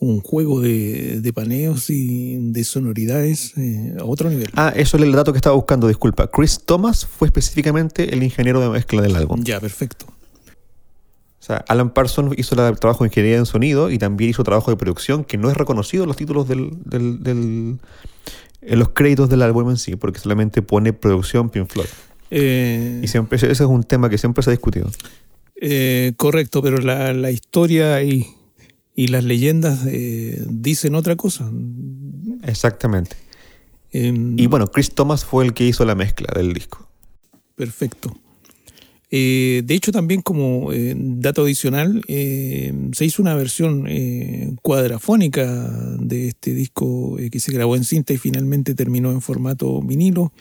un 0.00 0.20
juego 0.20 0.60
de, 0.60 1.20
de, 1.20 1.32
paneos 1.32 1.90
y 1.90 2.38
de 2.52 2.64
sonoridades 2.64 3.52
a 3.98 4.04
otro 4.04 4.30
nivel. 4.30 4.48
Ah, 4.54 4.72
eso 4.74 4.96
es 4.96 5.02
el 5.02 5.12
dato 5.12 5.32
que 5.32 5.38
estaba 5.38 5.54
buscando, 5.54 5.86
disculpa. 5.88 6.28
Chris 6.28 6.60
Thomas 6.64 7.06
fue 7.06 7.28
específicamente 7.28 8.14
el 8.14 8.22
ingeniero 8.22 8.60
de 8.60 8.70
mezcla 8.70 9.02
del 9.02 9.14
álbum. 9.14 9.44
Ya, 9.44 9.60
perfecto. 9.60 10.06
O 11.40 11.42
sea, 11.42 11.64
Alan 11.68 11.90
Parsons 11.90 12.34
hizo 12.38 12.54
el 12.66 12.78
trabajo 12.78 13.04
de 13.04 13.08
ingeniería 13.08 13.38
en 13.38 13.46
sonido 13.46 13.90
y 13.90 13.98
también 13.98 14.30
hizo 14.30 14.42
trabajo 14.42 14.70
de 14.70 14.76
producción 14.78 15.24
que 15.24 15.36
no 15.36 15.50
es 15.50 15.56
reconocido 15.56 16.04
en 16.04 16.08
los 16.08 16.16
títulos 16.16 16.48
del, 16.48 16.70
del, 16.84 17.78
en 18.62 18.78
los 18.78 18.90
créditos 18.90 19.28
del 19.28 19.42
álbum 19.42 19.70
en 19.70 19.76
sí, 19.76 19.96
porque 19.96 20.18
solamente 20.18 20.62
pone 20.62 20.92
producción 20.92 21.50
Pink 21.50 21.68
Floyd. 21.70 21.88
Eh, 22.30 23.00
y 23.02 23.08
siempre 23.08 23.36
ese 23.36 23.50
es 23.50 23.60
un 23.60 23.84
tema 23.84 24.08
que 24.08 24.16
siempre 24.16 24.42
se 24.42 24.50
ha 24.50 24.52
discutido. 24.52 24.90
Eh, 25.60 26.12
correcto, 26.16 26.62
pero 26.62 26.78
la, 26.78 27.12
la 27.12 27.30
historia 27.30 28.02
y, 28.02 28.26
y, 28.94 29.08
las 29.08 29.24
leyendas 29.24 29.80
eh, 29.86 30.44
dicen 30.48 30.94
otra 30.94 31.16
cosa. 31.16 31.50
Exactamente. 32.42 33.16
Em, 33.92 34.38
y 34.38 34.46
bueno, 34.46 34.68
Chris 34.68 34.92
Thomas 34.94 35.24
fue 35.24 35.44
el 35.44 35.54
que 35.54 35.66
hizo 35.66 35.84
la 35.84 35.94
mezcla 35.94 36.32
del 36.34 36.52
disco. 36.52 36.88
Perfecto. 37.56 38.16
Eh, 39.12 39.62
de 39.64 39.74
hecho, 39.74 39.90
también 39.90 40.22
como 40.22 40.72
eh, 40.72 40.94
dato 40.96 41.42
adicional, 41.42 42.02
eh, 42.06 42.72
se 42.92 43.04
hizo 43.04 43.20
una 43.20 43.34
versión 43.34 43.88
cuadrafónica 44.62 45.70
de 45.98 46.28
este 46.28 46.54
disco 46.54 47.16
que 47.30 47.40
se 47.40 47.52
grabó 47.52 47.74
en 47.74 47.84
cinta 47.84 48.12
y 48.12 48.18
finalmente 48.18 48.74
terminó 48.74 49.10
en 49.10 49.20
formato 49.20 49.82
vinilo 49.82 50.32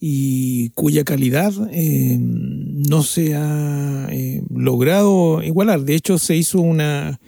y 0.00 0.70
cuya 0.70 1.04
calidad 1.04 1.52
no 1.52 3.02
se 3.02 3.34
ha 3.34 4.08
logrado 4.50 5.42
igualar. 5.42 5.82
De 5.82 5.94
hecho, 5.94 6.18
se 6.18 6.36
hizo 6.36 6.60
una, 6.60 7.20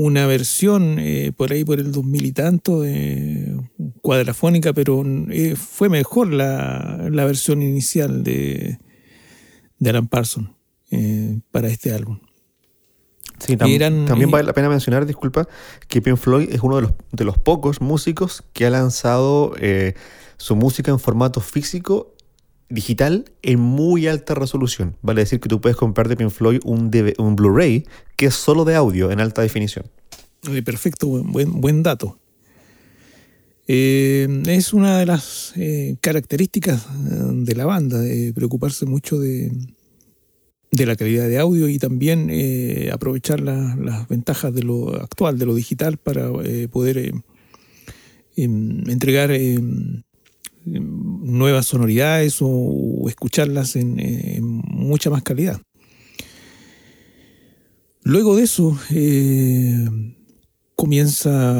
una 0.00 0.26
versión 0.26 1.00
por 1.36 1.52
ahí 1.52 1.64
por 1.64 1.78
el 1.78 1.92
2000 1.92 2.26
y 2.26 2.32
tanto 2.32 2.84
cuadrafónica, 4.00 4.72
pero 4.72 5.04
fue 5.56 5.88
mejor 5.88 6.32
la, 6.32 7.08
la 7.10 7.24
versión 7.24 7.62
inicial 7.62 8.22
de 8.22 8.78
de 9.78 9.90
Alan 9.90 10.08
Parsons 10.08 10.50
eh, 10.90 11.38
para 11.50 11.68
este 11.68 11.92
álbum. 11.92 12.18
Sí, 13.38 13.56
también 13.56 14.30
vale 14.30 14.44
la 14.44 14.52
pena 14.52 14.68
mencionar, 14.68 15.06
disculpa, 15.06 15.46
que 15.86 16.02
Pink 16.02 16.16
Floyd 16.16 16.48
es 16.52 16.60
uno 16.60 16.76
de 16.76 16.82
los, 16.82 16.92
de 17.12 17.24
los 17.24 17.38
pocos 17.38 17.80
músicos 17.80 18.42
que 18.52 18.66
ha 18.66 18.70
lanzado 18.70 19.54
eh, 19.60 19.94
su 20.38 20.56
música 20.56 20.90
en 20.90 20.98
formato 20.98 21.40
físico 21.40 22.14
digital 22.68 23.24
en 23.42 23.60
muy 23.60 24.06
alta 24.06 24.34
resolución. 24.34 24.96
Vale 25.02 25.22
decir 25.22 25.40
que 25.40 25.48
tú 25.48 25.60
puedes 25.60 25.76
comprar 25.76 26.08
de 26.08 26.16
Pink 26.16 26.30
Floyd 26.30 26.60
un, 26.64 26.90
un 27.18 27.36
Blu-ray 27.36 27.86
que 28.16 28.26
es 28.26 28.34
solo 28.34 28.64
de 28.64 28.74
audio 28.74 29.10
en 29.10 29.20
alta 29.20 29.42
definición. 29.42 29.86
perfecto, 30.64 31.06
buen, 31.08 31.60
buen 31.60 31.82
dato. 31.82 32.18
Eh, 33.70 34.26
es 34.46 34.72
una 34.72 34.98
de 34.98 35.04
las 35.04 35.52
eh, 35.56 35.96
características 36.00 36.86
eh, 36.86 36.88
de 37.44 37.54
la 37.54 37.66
banda, 37.66 38.02
preocuparse 38.34 38.86
mucho 38.86 39.20
de, 39.20 39.52
de 40.70 40.86
la 40.86 40.96
calidad 40.96 41.28
de 41.28 41.38
audio 41.38 41.68
y 41.68 41.78
también 41.78 42.30
aprovechar 42.90 43.40
las 43.40 44.08
ventajas 44.08 44.54
de 44.54 44.62
lo 44.62 44.96
actual, 44.96 45.38
de 45.38 45.44
lo 45.44 45.54
digital, 45.54 45.98
para 45.98 46.30
poder 46.70 47.12
em, 48.36 48.88
entregar 48.88 49.32
em, 49.32 50.02
nuevas 50.80 51.66
sonoridades 51.66 52.38
o, 52.40 53.04
escucharlas 53.08 53.76
en, 53.76 54.42
mucha 54.42 55.10
más 55.10 55.22
calidad. 55.22 55.60
Luego 58.02 58.36
de 58.36 58.44
eso, 58.44 58.78
comienza 60.74 61.56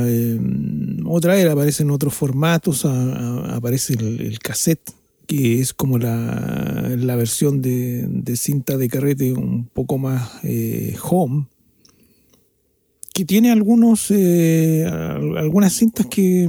otra 1.04 1.38
era, 1.38 1.52
aparecen 1.52 1.90
otros 1.90 2.14
formatos, 2.14 2.84
aparece 2.84 3.94
el, 3.94 4.38
cassette, 4.38 4.92
que 5.26 5.60
es 5.60 5.74
como 5.74 5.98
la, 5.98 6.88
la 6.96 7.16
versión 7.16 7.60
de, 7.60 8.36
cinta 8.36 8.76
de 8.76 8.88
carrete 8.88 9.32
un 9.32 9.66
poco 9.66 9.98
más 9.98 10.30
eh, 10.42 10.96
home, 11.02 11.46
que 13.12 13.24
tiene 13.24 13.50
algunos, 13.50 14.10
eh, 14.10 14.86
algunas 14.86 15.72
cintas 15.72 16.06
que, 16.06 16.48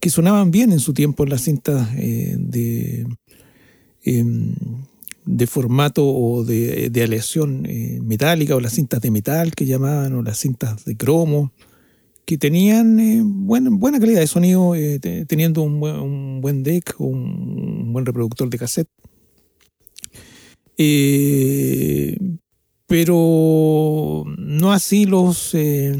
que 0.00 0.10
sonaban 0.10 0.50
bien 0.50 0.72
en 0.72 0.80
su 0.80 0.94
tiempo, 0.94 1.26
las 1.26 1.42
cintas 1.42 1.88
eh, 1.96 2.36
de, 2.38 3.06
em, 4.02 4.54
de 5.26 5.46
formato 5.46 6.06
o 6.06 6.42
de, 6.42 6.90
de 6.90 7.02
aleación 7.02 7.66
eh, 7.66 8.00
metálica, 8.02 8.56
o 8.56 8.60
las 8.60 8.72
cintas 8.72 9.00
de 9.00 9.10
metal 9.10 9.54
que 9.54 9.66
llamaban, 9.66 10.14
o 10.14 10.22
las 10.22 10.38
cintas 10.38 10.84
de 10.84 10.96
cromo, 10.96 11.52
que 12.24 12.38
tenían 12.38 13.46
buena, 13.46 13.70
buena 13.70 13.98
calidad 13.98 14.20
de 14.20 14.26
sonido, 14.26 14.72
teniendo 15.26 15.62
un 15.62 15.80
buen, 15.80 15.96
un 15.96 16.40
buen 16.40 16.62
deck, 16.62 16.94
un, 16.98 17.92
buen 17.92 18.06
reproductor 18.06 18.48
de 18.48 18.58
cassette. 18.58 18.88
Pero 22.90 24.24
no 24.36 24.72
así 24.72 25.06
los 25.06 25.54
eh, 25.54 25.96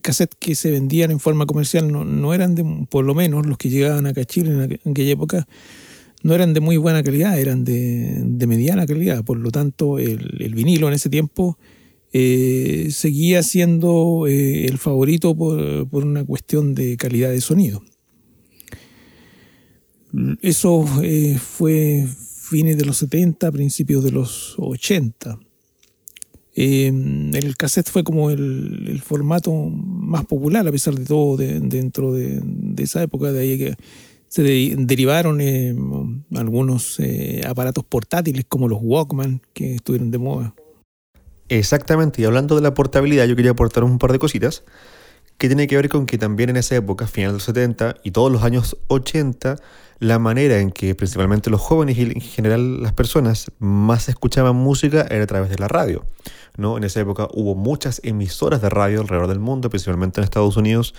cassettes 0.00 0.38
que 0.38 0.54
se 0.54 0.70
vendían 0.70 1.10
en 1.10 1.18
forma 1.18 1.46
comercial, 1.46 1.90
no, 1.90 2.32
eran 2.32 2.54
de, 2.54 2.86
por 2.88 3.04
lo 3.04 3.12
menos 3.12 3.44
los 3.44 3.58
que 3.58 3.70
llegaban 3.70 4.06
acá 4.06 4.20
a 4.20 4.24
Chile 4.24 4.78
en, 4.84 4.92
aquella 4.92 5.10
época, 5.10 5.48
no 6.22 6.32
eran 6.32 6.54
de 6.54 6.60
muy 6.60 6.76
buena 6.76 7.02
calidad, 7.02 7.36
eran 7.40 7.64
de, 7.64 8.22
mediana 8.46 8.86
calidad. 8.86 9.24
Por 9.24 9.38
lo 9.38 9.50
tanto, 9.50 9.98
el, 9.98 10.54
vinilo 10.54 10.86
en 10.86 10.94
ese 10.94 11.10
tiempo 11.10 11.58
eh, 12.12 12.86
seguía 12.92 13.42
siendo 13.42 14.28
eh, 14.28 14.66
el 14.66 14.78
favorito 14.78 15.36
por, 15.36 15.88
por, 15.88 16.04
una 16.04 16.24
cuestión 16.24 16.76
de 16.76 16.96
calidad 16.96 17.30
de 17.30 17.40
sonido. 17.40 17.82
Eso 20.40 20.86
fue 21.40 22.06
fines 22.48 22.78
de 22.78 22.84
los 22.84 22.98
70, 22.98 23.50
principios 23.50 24.04
de 24.04 24.12
los 24.12 24.54
80 24.58 25.40
eh, 26.58 26.86
el 26.86 27.56
cassette 27.58 27.90
fue 27.90 28.02
como 28.02 28.30
el, 28.30 29.02
formato 29.04 29.52
más 29.52 30.24
popular, 30.24 30.66
a 30.66 30.72
pesar 30.72 30.94
de 30.94 31.04
todo, 31.04 31.36
dentro 31.36 32.14
de, 32.14 32.42
esa 32.78 33.02
época, 33.02 33.30
de 33.30 33.40
ahí 33.40 33.58
que 33.58 33.76
se 34.28 34.42
derivaron 34.42 35.42
eh, 35.42 35.76
algunos 36.34 36.98
eh, 36.98 37.42
aparatos 37.46 37.84
portátiles 37.84 38.46
como 38.48 38.68
los 38.68 38.78
Walkman 38.80 39.42
que 39.52 39.74
estuvieron 39.74 40.10
de 40.10 40.18
moda. 40.18 40.54
Exactamente, 41.50 42.22
y 42.22 42.24
hablando 42.24 42.56
de 42.56 42.62
la 42.62 42.72
portabilidad, 42.72 43.26
yo 43.26 43.36
quería 43.36 43.50
aportar 43.50 43.84
un 43.84 43.98
par 43.98 44.12
de 44.12 44.18
cositas 44.18 44.64
que 45.36 45.48
tiene 45.48 45.66
que 45.66 45.76
ver 45.76 45.90
con 45.90 46.06
que 46.06 46.16
también 46.16 46.48
en 46.48 46.56
esa 46.56 46.74
época, 46.74 47.06
final 47.06 47.32
de 47.32 47.34
los 47.34 47.44
70 47.44 47.96
y 48.02 48.12
todos 48.12 48.32
los 48.32 48.42
años 48.42 48.78
80, 48.88 49.56
la 49.98 50.18
manera 50.18 50.58
en 50.58 50.70
que 50.70 50.94
principalmente 50.94 51.50
los 51.50 51.60
jóvenes 51.60 51.96
y 51.96 52.02
en 52.02 52.20
general 52.20 52.82
las 52.82 52.92
personas 52.92 53.50
más 53.58 54.08
escuchaban 54.08 54.56
música 54.56 55.06
era 55.10 55.24
a 55.24 55.26
través 55.26 55.50
de 55.50 55.58
la 55.58 55.68
radio. 55.68 56.04
¿no? 56.56 56.76
En 56.76 56.84
esa 56.84 57.00
época 57.00 57.28
hubo 57.32 57.54
muchas 57.54 58.00
emisoras 58.04 58.60
de 58.60 58.68
radio 58.68 59.00
alrededor 59.00 59.28
del 59.28 59.40
mundo, 59.40 59.70
principalmente 59.70 60.20
en 60.20 60.24
Estados 60.24 60.56
Unidos 60.56 60.94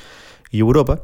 y 0.52 0.60
Europa, 0.60 1.02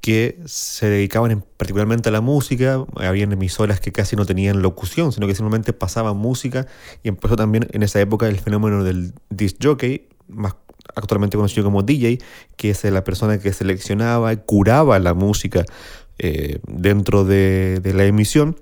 que 0.00 0.38
se 0.46 0.88
dedicaban 0.88 1.44
particularmente 1.56 2.08
a 2.08 2.12
la 2.12 2.20
música. 2.20 2.84
Habían 2.96 3.32
emisoras 3.32 3.80
que 3.80 3.92
casi 3.92 4.16
no 4.16 4.24
tenían 4.24 4.62
locución, 4.62 5.12
sino 5.12 5.26
que 5.26 5.34
simplemente 5.34 5.72
pasaban 5.72 6.16
música. 6.16 6.66
Y 7.02 7.08
empezó 7.08 7.36
también 7.36 7.68
en 7.72 7.82
esa 7.82 8.00
época 8.00 8.28
el 8.28 8.38
fenómeno 8.38 8.84
del 8.84 9.12
disc 9.30 9.56
jockey, 9.62 10.08
más 10.28 10.54
actualmente 10.94 11.36
conocido 11.36 11.64
como 11.64 11.82
DJ, 11.82 12.18
que 12.56 12.70
es 12.70 12.84
la 12.84 13.04
persona 13.04 13.38
que 13.38 13.52
seleccionaba 13.52 14.32
y 14.32 14.36
curaba 14.38 14.98
la 14.98 15.14
música 15.14 15.64
eh, 16.18 16.60
dentro 16.66 17.24
de, 17.24 17.80
la 17.94 18.04
emisión. 18.04 18.56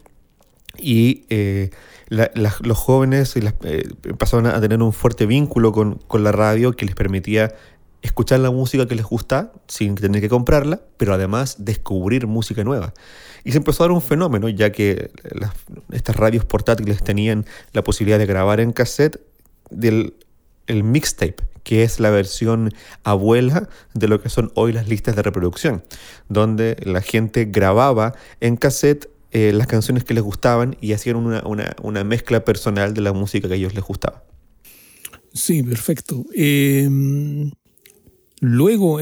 Y 0.78 1.25
eh, 1.28 1.71
los 2.09 2.78
jóvenes 2.78 3.35
eh, 3.37 3.88
pasaron 4.19 4.47
a 4.47 4.61
tener 4.61 4.83
un 4.83 4.92
fuerte 4.92 5.26
vínculo 5.26 5.73
con, 5.73 6.00
la 6.23 6.33
radio 6.33 6.73
que 6.73 6.87
les 6.87 6.95
permitía 6.95 7.54
escuchar 8.02 8.40
la 8.40 8.50
música 8.50 8.87
que 8.87 8.95
les 8.95 9.04
gusta 9.04 9.52
sin 9.69 9.95
tener 9.95 10.23
que 10.23 10.30
comprarla, 10.30 10.80
pero 10.97 11.12
además 11.12 11.57
descubrir 11.59 12.26
música 12.26 12.64
nueva. 12.64 12.95
Y 13.45 13.52
se 13.52 13.58
empezó 13.58 13.82
a 13.82 13.89
dar 13.89 13.93
un 13.93 14.00
fenómeno, 14.00 14.49
ya 14.49 14.73
que 14.73 15.10
estas 15.93 16.17
radios 16.17 16.45
portátiles 16.47 17.02
tenían 17.02 17.45
la 17.73 17.84
posibilidad 17.84 18.19
de 18.19 18.26
grabar 18.26 18.60
en 18.60 18.73
cassette 18.73 19.21
el 20.67 20.84
mixtape, 20.84 21.50
que 21.62 21.82
es 21.82 22.00
la 22.00 22.10
versión 22.10 22.73
abuela 23.04 23.68
de 23.94 24.08
lo 24.08 24.20
que 24.20 24.28
son 24.28 24.50
hoy 24.54 24.73
las 24.73 24.88
listas 24.88 25.16
de 25.16 25.23
reproducción, 25.23 25.82
donde 26.28 26.76
la 26.84 27.02
gente 27.02 27.46
grababa 27.46 28.14
en 28.40 28.56
cassette 28.56 29.08
eh, 29.32 29.52
las 29.52 29.68
canciones 29.68 30.02
que 30.02 30.12
les 30.12 30.25
gustaban 30.25 30.76
y 30.80 30.92
hacían 30.92 31.16
una, 31.16 32.04
mezcla 32.04 32.44
personal 32.44 32.94
de 32.94 33.00
la 33.00 33.12
música 33.12 33.46
que 33.46 33.54
a 33.54 33.56
ellos 33.56 33.75
les 33.75 33.84
gustaba. 33.84 34.25
Sí, 35.32 35.62
perfecto. 35.62 36.25
Em, 36.34 37.52
luego, 38.40 38.99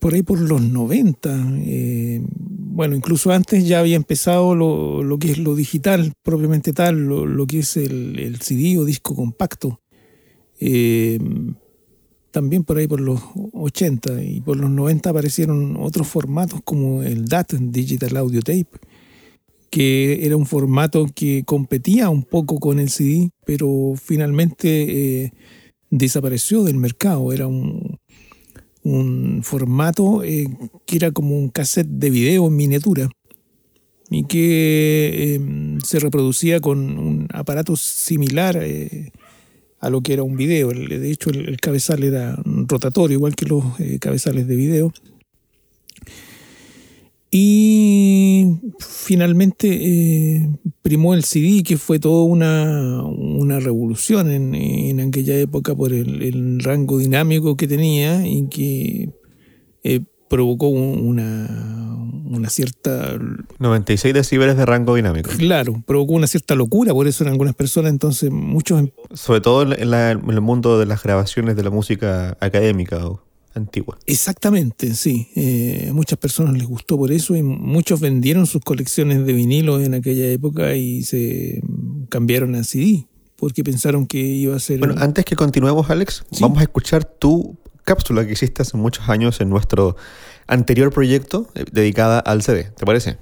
por 0.00 0.14
ahí 0.14 0.22
por 0.24 0.40
los 0.40 0.60
90, 0.60 1.32
em, 1.32 2.26
bueno, 2.74 2.96
incluso 2.96 3.30
antes 3.30 3.68
ya 3.68 3.78
había 3.78 3.94
empezado 3.94 4.56
lo, 4.56 5.18
que 5.20 5.30
es 5.30 5.38
lo 5.38 5.54
digital, 5.54 6.12
propiamente 6.24 6.72
tal, 6.72 7.06
lo, 7.06 7.46
que 7.46 7.60
es 7.60 7.76
el, 7.76 8.18
el, 8.18 8.40
CD 8.40 8.76
o 8.78 8.84
disco 8.84 9.14
compacto. 9.14 9.80
Em, 10.60 11.54
también 12.30 12.64
por 12.64 12.78
ahí 12.78 12.88
por 12.88 13.00
los 13.00 13.20
80 13.52 14.22
y 14.24 14.40
por 14.40 14.56
los 14.56 14.70
90 14.70 15.10
aparecieron 15.10 15.76
otros 15.78 16.08
formatos 16.08 16.60
como 16.64 17.02
el 17.02 17.26
DAT, 17.26 17.52
Digital 17.54 18.16
Audio 18.16 18.42
Tape, 18.42 18.66
que 19.70 20.26
era 20.26 20.36
un 20.36 20.46
formato 20.46 21.06
que 21.14 21.44
competía 21.44 22.08
un 22.08 22.24
poco 22.24 22.58
con 22.58 22.80
el 22.80 22.90
CD, 22.90 23.30
pero 23.44 23.94
finalmente 23.96 25.24
eh, 25.24 25.32
desapareció 25.90 26.64
del 26.64 26.76
mercado. 26.76 27.32
Era 27.32 27.46
un, 27.46 27.98
formato 29.42 30.22
eh, 30.24 30.46
que 30.86 30.96
era 30.96 31.10
como 31.10 31.38
un 31.38 31.48
cassette 31.48 31.88
de 31.88 32.10
video 32.10 32.48
en 32.48 32.56
miniatura 32.56 33.08
y 34.10 34.24
que 34.24 35.40
se 35.82 35.98
reproducía 35.98 36.60
con 36.60 36.98
un 36.98 37.28
aparato 37.32 37.76
similar 37.76 38.58
eh, 38.60 39.10
a 39.84 39.90
lo 39.90 40.00
que 40.00 40.14
era 40.14 40.22
un 40.22 40.36
video. 40.36 40.70
De 40.70 41.10
hecho, 41.10 41.30
el, 41.30 41.58
cabezal 41.58 42.02
era 42.04 42.38
rotatorio, 42.44 43.16
igual 43.16 43.36
que 43.36 43.44
los 43.44 43.64
eh, 43.78 43.98
cabezales 44.00 44.48
de 44.48 44.56
video. 44.56 44.92
Y 47.30 48.60
finalmente 48.78 49.68
eh, 49.68 50.48
primó 50.80 51.14
el 51.14 51.24
CD, 51.24 51.62
que 51.62 51.76
fue 51.76 51.98
toda 51.98 52.24
una, 52.24 53.60
revolución 53.60 54.30
en, 54.30 55.00
aquella 55.00 55.38
época 55.38 55.74
por 55.74 55.92
el, 55.92 56.60
rango 56.60 56.98
dinámico 56.98 57.56
que 57.56 57.66
tenía 57.68 58.26
y 58.26 58.48
que 58.48 59.10
eh, 59.82 60.00
provocó 60.28 60.68
una, 60.68 61.48
una 62.24 62.50
cierta... 62.50 63.18
96 63.58 64.14
decibeles 64.14 64.56
de 64.56 64.66
rango 64.66 64.94
dinámico. 64.94 65.30
Claro, 65.36 65.82
provocó 65.86 66.14
una 66.14 66.26
cierta 66.26 66.54
locura, 66.54 66.92
por 66.92 67.06
eso 67.06 67.24
en 67.24 67.30
algunas 67.30 67.54
personas 67.54 67.92
entonces 67.92 68.30
muchos... 68.30 68.80
Em- 68.80 68.90
Sobre 69.12 69.40
todo 69.40 69.62
en, 69.62 69.94
el 69.94 70.40
mundo 70.40 70.78
de 70.78 70.86
las 70.86 71.02
grabaciones 71.02 71.56
de 71.56 71.62
la 71.62 71.70
música 71.70 72.36
académica 72.40 73.06
o 73.06 73.22
antigua. 73.54 73.98
Exactamente, 74.06 74.94
sí. 74.94 75.28
Eh, 75.36 75.90
muchas 75.92 76.18
personas 76.18 76.54
les 76.54 76.66
gustó 76.66 76.96
por 76.96 77.12
eso 77.12 77.36
y 77.36 77.42
muchos 77.42 78.00
vendieron 78.00 78.46
sus 78.46 78.62
colecciones 78.62 79.24
de 79.24 79.32
vinilo 79.32 79.80
en 79.80 79.94
aquella 79.94 80.26
época 80.28 80.74
y 80.74 81.04
se 81.04 81.62
cambiaron 82.08 82.54
a 82.56 82.64
CD 82.64 83.06
porque 83.36 83.62
pensaron 83.62 84.06
que 84.06 84.18
iba 84.18 84.56
a 84.56 84.58
ser... 84.58 84.78
Bueno, 84.78 84.94
antes 84.98 85.24
que 85.24 85.36
continuemos, 85.36 85.90
Alex, 85.90 86.24
vamos 86.40 86.58
a 86.58 86.62
escuchar 86.62 87.04
tu 87.04 87.56
cápsula 87.84 88.26
que 88.26 88.32
hiciste 88.32 88.62
hace 88.62 88.76
muchos 88.76 89.08
años 89.08 89.40
en 89.40 89.50
nuestro 89.50 89.96
anterior 90.46 90.92
proyecto 90.92 91.48
eh, 91.54 91.64
dedicada 91.70 92.18
al 92.18 92.42
CD. 92.42 92.64
¿Te 92.76 92.84
parece? 92.84 93.18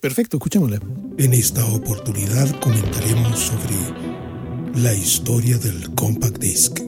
Perfecto, 0.00 0.38
escuchémosla. 0.38 0.80
En 1.18 1.32
esta 1.32 1.64
oportunidad 1.66 2.48
comentaremos 2.60 3.38
sobre 3.38 4.82
la 4.82 4.92
historia 4.94 5.58
del 5.58 5.94
compact 5.94 6.38
disc. 6.38 6.80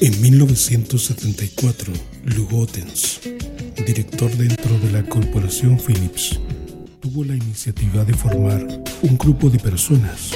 En 0.00 0.20
1974, 0.20 1.92
Lou 2.24 2.60
Ottens, 2.60 3.20
director 3.86 4.30
dentro 4.32 4.78
de 4.80 4.92
la 4.92 5.02
corporación 5.08 5.78
Philips, 5.78 6.38
tuvo 7.00 7.24
la 7.24 7.34
iniciativa 7.34 8.04
de 8.04 8.12
formar 8.12 8.66
un 9.02 9.16
grupo 9.16 9.48
de 9.48 9.58
personas 9.58 10.32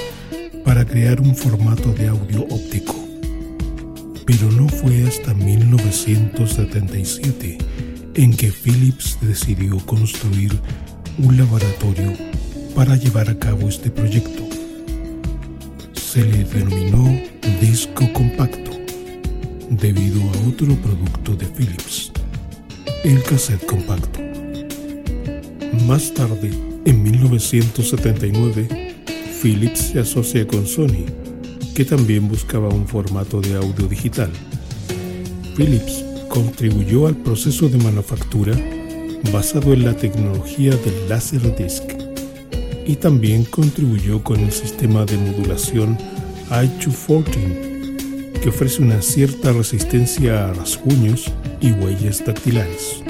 para 0.64 0.84
crear 0.84 1.20
un 1.20 1.34
formato 1.34 1.92
de 1.92 2.06
audio 2.08 2.42
óptico. 2.42 2.94
Pero 4.26 4.50
no 4.52 4.68
fue 4.68 5.04
hasta 5.04 5.34
1977 5.34 7.58
en 8.14 8.36
que 8.36 8.50
Philips 8.50 9.18
decidió 9.20 9.78
construir 9.86 10.52
un 11.18 11.36
laboratorio 11.36 12.12
para 12.74 12.96
llevar 12.96 13.30
a 13.30 13.38
cabo 13.38 13.68
este 13.68 13.90
proyecto. 13.90 14.44
Se 15.94 16.24
le 16.24 16.44
denominó 16.44 17.20
disco 17.60 18.10
compacto 18.12 18.70
debido 19.70 20.22
a 20.22 20.48
otro 20.48 20.74
producto 20.76 21.34
de 21.34 21.46
Philips, 21.46 22.12
el 23.04 23.22
cassette 23.22 23.64
compacto. 23.66 24.20
Más 25.86 26.12
tarde, 26.14 26.50
en 26.84 27.02
1979, 27.02 28.87
Philips 29.40 29.92
se 29.92 30.00
asocia 30.00 30.44
con 30.48 30.66
Sony, 30.66 31.06
que 31.74 31.84
también 31.84 32.26
buscaba 32.26 32.68
un 32.70 32.88
formato 32.88 33.40
de 33.40 33.54
audio 33.54 33.86
digital. 33.86 34.32
Philips 35.56 36.04
contribuyó 36.28 37.06
al 37.06 37.14
proceso 37.16 37.68
de 37.68 37.78
manufactura 37.78 38.58
basado 39.32 39.72
en 39.72 39.84
la 39.84 39.94
tecnología 39.94 40.70
del 40.70 41.08
Laserdisc 41.08 41.84
y 42.84 42.96
también 42.96 43.44
contribuyó 43.44 44.24
con 44.24 44.40
el 44.40 44.50
sistema 44.50 45.04
de 45.04 45.16
modulación 45.16 45.96
i214 46.50 48.40
que 48.40 48.48
ofrece 48.48 48.82
una 48.82 49.00
cierta 49.02 49.52
resistencia 49.52 50.48
a 50.48 50.54
rasguños 50.54 51.30
y 51.60 51.70
huellas 51.70 52.24
dactilares. 52.24 53.04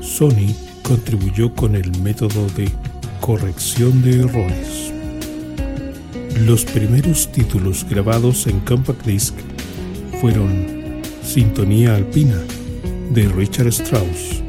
Sony 0.00 0.54
contribuyó 0.82 1.54
con 1.54 1.76
el 1.76 1.90
método 2.00 2.46
de 2.56 2.70
corrección 3.20 4.02
de 4.02 4.20
errores. 4.20 4.92
Los 6.44 6.64
primeros 6.64 7.30
títulos 7.32 7.86
grabados 7.88 8.46
en 8.46 8.60
Compact 8.60 9.06
Disc 9.06 9.34
fueron 10.20 11.02
Sintonía 11.22 11.96
Alpina 11.96 12.38
de 13.10 13.28
Richard 13.28 13.68
Strauss, 13.68 14.42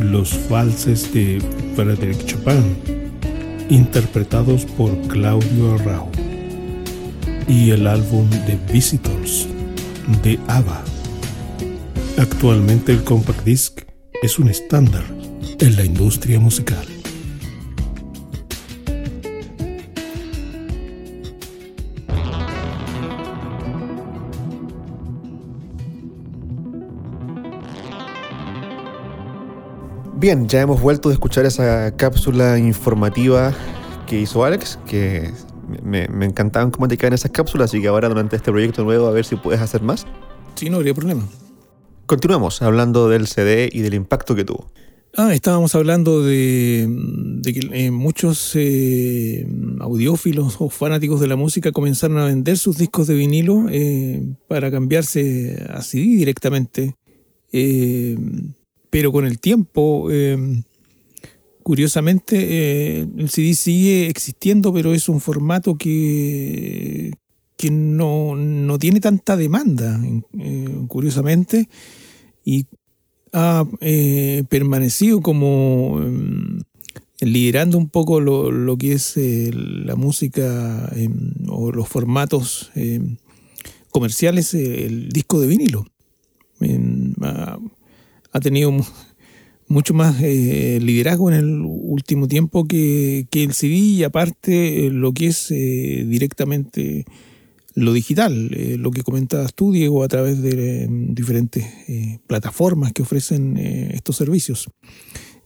Los 0.00 0.48
Valses 0.48 1.12
de 1.12 1.42
Frédéric 1.74 2.24
Chopin, 2.26 2.76
interpretados 3.68 4.64
por 4.64 4.96
Claudio 5.08 5.74
Arrau, 5.74 6.08
y 7.48 7.70
el 7.70 7.86
álbum 7.86 8.28
The 8.30 8.58
Visitors 8.72 9.46
de 10.22 10.38
ABBA. 10.46 10.84
Actualmente 12.18 12.92
el 12.92 13.02
Compact 13.02 13.44
Disc 13.44 13.80
es 14.22 14.38
un 14.38 14.48
estándar 14.48 15.04
en 15.58 15.76
la 15.76 15.84
industria 15.84 16.38
musical. 16.38 16.93
Bien, 30.24 30.48
ya 30.48 30.62
hemos 30.62 30.80
vuelto 30.80 31.10
a 31.10 31.12
escuchar 31.12 31.44
esa 31.44 31.94
cápsula 31.98 32.58
informativa 32.58 33.52
que 34.06 34.18
hizo 34.18 34.42
Alex, 34.42 34.78
que 34.86 35.30
me, 35.82 36.08
me 36.08 36.24
encantaban 36.24 36.70
cómo 36.70 36.88
te 36.88 36.96
caen 36.96 37.12
esas 37.12 37.30
cápsulas, 37.30 37.68
así 37.68 37.82
que 37.82 37.88
ahora 37.88 38.08
durante 38.08 38.34
este 38.34 38.50
proyecto 38.50 38.84
nuevo 38.84 39.06
a 39.06 39.10
ver 39.10 39.26
si 39.26 39.36
puedes 39.36 39.60
hacer 39.60 39.82
más. 39.82 40.06
Sí, 40.54 40.70
no 40.70 40.78
habría 40.78 40.94
problema. 40.94 41.28
Continuamos 42.06 42.62
hablando 42.62 43.10
del 43.10 43.26
CD 43.26 43.68
y 43.70 43.80
del 43.80 43.92
impacto 43.92 44.34
que 44.34 44.44
tuvo. 44.46 44.72
Ah, 45.14 45.34
estábamos 45.34 45.74
hablando 45.74 46.22
de, 46.22 46.86
de 46.88 47.52
que 47.52 47.60
eh, 47.74 47.90
muchos 47.90 48.52
eh, 48.54 49.46
audiófilos 49.80 50.56
o 50.58 50.70
fanáticos 50.70 51.20
de 51.20 51.26
la 51.26 51.36
música 51.36 51.70
comenzaron 51.70 52.16
a 52.16 52.24
vender 52.24 52.56
sus 52.56 52.78
discos 52.78 53.08
de 53.08 53.14
vinilo 53.14 53.66
eh, 53.68 54.24
para 54.48 54.70
cambiarse 54.70 55.62
a 55.68 55.82
CD 55.82 56.16
directamente. 56.16 56.96
Pero 58.94 59.10
con 59.10 59.26
el 59.26 59.40
tiempo, 59.40 60.06
eh, 60.12 60.62
curiosamente, 61.64 62.36
eh, 62.38 63.08
el 63.18 63.28
CD 63.28 63.54
sigue 63.54 64.06
existiendo, 64.06 64.72
pero 64.72 64.94
es 64.94 65.08
un 65.08 65.20
formato 65.20 65.74
que, 65.74 67.10
que 67.56 67.72
no, 67.72 68.36
no 68.36 68.78
tiene 68.78 69.00
tanta 69.00 69.36
demanda, 69.36 70.00
eh, 70.38 70.68
curiosamente, 70.86 71.68
y 72.44 72.66
ha 73.32 73.66
eh, 73.80 74.44
permanecido 74.48 75.20
como 75.22 76.00
eh, 76.00 77.26
liderando 77.26 77.78
un 77.78 77.88
poco 77.88 78.20
lo, 78.20 78.52
lo 78.52 78.76
que 78.76 78.92
es 78.92 79.16
la 79.16 79.96
música 79.96 80.88
eh, 80.94 81.08
o 81.48 81.72
los 81.72 81.88
formatos 81.88 82.70
comerciales, 83.90 84.54
el 84.54 85.08
disco 85.08 85.40
de 85.40 85.48
vinilo. 85.48 85.84
Ha, 88.34 88.40
tenido 88.40 88.70
mu- 88.70 88.84
mucho 89.68 89.94
más 89.94 90.20
eh, 90.20 90.78
liderazgo 90.82 91.30
en 91.30 91.36
el 91.36 91.62
último 91.64 92.28
tiempo 92.28 92.66
que, 92.66 93.26
que 93.30 93.42
el 93.44 93.54
CD 93.54 93.74
y 93.74 94.04
aparte 94.04 94.86
eh, 94.86 94.90
lo 94.90 95.12
que 95.12 95.28
es 95.28 95.50
eh, 95.50 96.04
directamente 96.06 97.04
lo 97.76 97.92
digital, 97.92 98.50
lo 98.78 98.90
que 98.92 99.02
comentabas 99.02 99.52
tú, 99.52 99.72
Diego, 99.72 100.04
a 100.04 100.08
través 100.08 100.40
de 100.40 100.86
diferentes 100.88 101.66
plataformas 102.28 102.92
que 102.92 103.02
ofrecen 103.02 103.56
estos 103.56 104.14
servicios. 104.16 104.70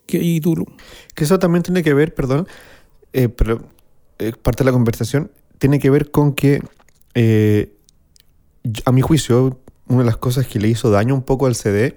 Que 0.05 0.18
ahí 0.18 0.38
tú, 0.38 0.66
Que 1.14 1.24
eso 1.24 1.38
también 1.38 1.62
tiene 1.62 1.83
que 1.83 1.94
ver, 1.94 2.14
perdón, 2.14 2.46
pero 3.12 3.66
parte 4.42 4.62
de 4.62 4.66
la 4.66 4.72
conversación 4.72 5.31
tiene 5.59 5.79
que 5.79 5.88
ver 5.88 6.11
con 6.11 6.35
que, 6.35 6.61
a 8.85 8.92
mi 8.92 9.01
juicio, 9.01 9.59
una 9.87 10.01
de 10.01 10.05
las 10.05 10.18
cosas 10.18 10.46
que 10.46 10.61
le 10.61 10.68
hizo 10.68 10.90
daño 10.90 11.14
un 11.14 11.22
poco 11.22 11.46
al 11.46 11.55
CD, 11.55 11.96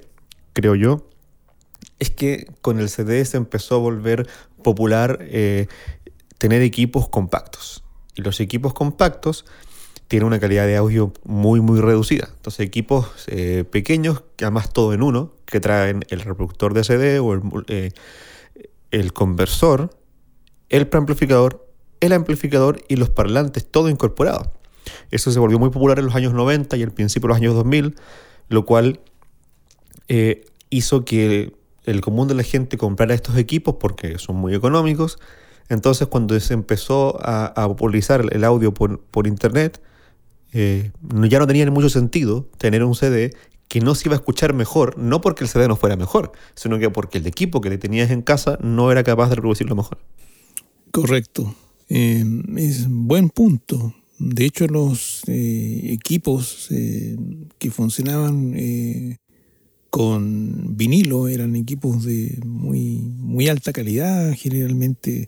creo 0.54 0.76
yo, 0.76 1.08
es 2.00 2.10
que 2.10 2.48
con 2.62 2.80
el 2.80 2.90
CD 2.90 3.24
se 3.26 3.38
empezó 3.38 3.76
a 3.76 3.80
volver 3.80 4.28
popular 4.64 5.20
eh, 5.22 5.68
tener 6.38 6.62
equipos 6.62 7.10
compactos. 7.10 7.84
Y 8.16 8.22
los 8.22 8.40
equipos 8.40 8.74
compactos 8.74 9.46
tienen 10.08 10.28
una 10.28 10.40
calidad 10.40 10.66
de 10.66 10.76
audio 10.76 11.14
muy, 11.24 11.62
muy 11.62 11.80
reducida. 11.80 12.28
Entonces, 12.36 12.66
equipos 12.66 13.08
eh, 13.28 13.64
pequeños, 13.70 14.24
que 14.36 14.46
además 14.46 14.74
todo 14.74 14.94
en 14.94 15.04
uno, 15.04 15.34
que 15.46 15.60
traen 15.60 16.04
el 16.10 16.22
reproductor 16.22 16.74
de 16.74 16.84
CD 16.84 17.20
o 17.20 17.34
el, 17.34 17.42
eh, 17.68 17.92
el 18.92 19.14
conversor, 19.14 19.90
el 20.70 20.88
preamplificador, 20.88 21.66
el 22.02 22.14
amplificador 22.14 22.84
y 22.90 22.96
los 22.98 23.10
parlantes, 23.10 23.66
todo 23.70 23.90
incorporado. 23.90 24.52
Eso 25.12 25.32
se 25.32 25.40
volvió 25.40 25.60
muy 25.60 25.70
popular 25.70 26.00
en 26.00 26.06
los 26.06 26.16
años 26.16 26.34
90 26.34 26.76
y 26.78 26.84
al 26.84 26.92
principio 26.92 27.28
de 27.28 27.30
los 27.30 27.38
años 27.38 27.54
2000, 27.56 27.96
lo 28.50 28.66
cual 28.66 29.00
eh, 30.14 30.44
hizo 30.70 31.06
que 31.06 31.54
el 31.86 32.02
común 32.02 32.28
de 32.28 32.36
la 32.36 32.44
gente 32.44 32.78
comprara 32.78 33.14
estos 33.14 33.38
equipos 33.38 33.76
porque 33.80 34.18
son 34.18 34.36
muy 34.36 34.54
económicos. 34.54 35.20
Entonces, 35.70 36.10
cuando 36.10 36.38
se 36.42 36.54
empezó 36.54 37.18
a, 37.26 37.46
a 37.46 37.68
popularizar 37.70 38.26
el 38.30 38.44
audio 38.44 38.74
por, 38.74 39.00
por 39.00 39.26
internet, 39.26 39.82
eh, 40.52 40.92
ya 41.30 41.40
no 41.40 41.48
tenía 41.48 41.72
mucho 41.72 41.90
sentido 41.90 42.50
tener 42.58 42.84
un 42.84 42.94
CD 42.94 43.34
que 43.70 43.80
no 43.80 43.96
se 43.96 44.10
iba 44.10 44.16
a 44.16 44.20
escuchar 44.20 44.54
mejor, 44.54 44.98
no 44.98 45.22
porque 45.22 45.46
el 45.46 45.50
CD 45.50 45.70
no 45.70 45.78
fuera 45.78 45.96
mejor, 45.96 46.34
sino 46.56 46.78
que 46.78 46.90
porque 46.90 47.20
el 47.20 47.26
equipo 47.26 47.62
que 47.62 47.70
le 47.70 47.78
tenías 47.78 48.12
en 48.12 48.22
casa 48.22 48.58
no 48.62 48.92
era 48.92 49.06
capaz 49.06 49.30
de 49.30 49.36
reproducirlo 49.36 49.78
mejor. 49.78 49.98
Correcto. 50.92 51.56
Eh, 51.88 52.26
es 52.58 52.90
buen 52.90 53.30
punto. 53.30 53.96
De 54.20 54.44
hecho, 54.44 54.68
los 54.68 55.24
equipos 55.28 56.68
que 56.70 57.72
funcionaban 57.72 58.54
con 59.92 60.78
vinilo 60.78 61.28
eran 61.28 61.56
equipos 61.58 62.06
de 62.06 62.40
muy, 62.46 63.00
muy 63.18 63.50
alta 63.50 63.74
calidad, 63.74 64.34
generalmente 64.36 65.28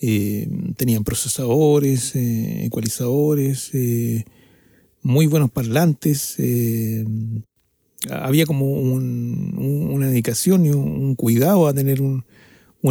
eh, 0.00 0.46
tenían 0.76 1.02
procesadores, 1.04 2.14
eh, 2.14 2.66
ecualizadores, 2.66 3.70
eh, 3.74 4.24
muy 5.02 5.26
buenos 5.26 5.50
parlantes. 5.50 6.36
había 8.10 8.46
como 8.46 8.70
un- 8.74 9.54
un- 9.58 9.90
una 9.90 10.06
dedicación 10.08 10.66
y 10.66 10.70
un, 10.70 11.14
cuidado 11.16 11.66
a 11.66 11.74
tener 11.74 12.00
un, 12.02 12.24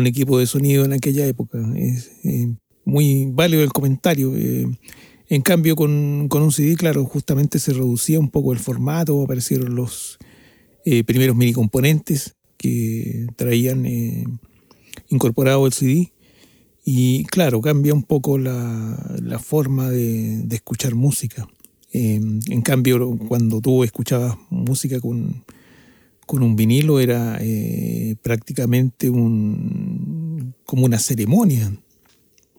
equipo 0.06 0.38
de 0.40 0.48
sonido 0.48 0.84
en 0.84 0.94
aquella 0.94 1.26
época. 1.28 1.60
Es 1.78 2.12
muy 2.86 3.28
válido 3.32 3.64
el 3.64 3.72
comentario. 3.72 4.34
en 4.36 5.42
cambio, 5.44 5.76
con, 5.76 6.28
con 6.30 6.42
un 6.42 6.52
CD, 6.52 6.76
claro, 6.76 7.06
justamente 7.06 7.60
se 7.60 7.74
reducía 7.74 8.20
un 8.20 8.30
poco 8.30 8.52
el 8.54 8.60
formato, 8.60 9.22
aparecieron 9.22 9.76
los 9.76 10.17
eh, 10.90 11.04
primeros 11.04 11.36
mini 11.36 11.52
componentes 11.52 12.38
que 12.56 13.28
traían 13.36 13.86
eh, 13.86 14.26
incorporado 15.10 15.66
el 15.66 15.74
CD. 15.74 16.14
Y 16.86 17.26
claro, 17.26 17.60
cambia 17.60 17.94
un 17.94 18.04
poco 18.04 18.38
la, 18.38 19.38
forma 19.44 19.90
de, 19.90 20.48
escuchar 20.50 20.96
música. 20.96 21.46
Eh, 21.92 22.22
en 22.22 22.62
cambio, 22.62 23.18
cuando 23.28 23.60
tú 23.60 23.84
escuchabas 23.84 24.38
música 24.50 25.02
con, 25.02 25.44
con 26.26 26.42
un 26.42 26.56
vinilo 26.56 27.02
era 27.02 27.38
eh, 27.42 28.16
prácticamente 28.22 29.10
un, 29.10 30.54
como 30.66 30.86
una 30.86 31.00
ceremonia, 31.00 31.78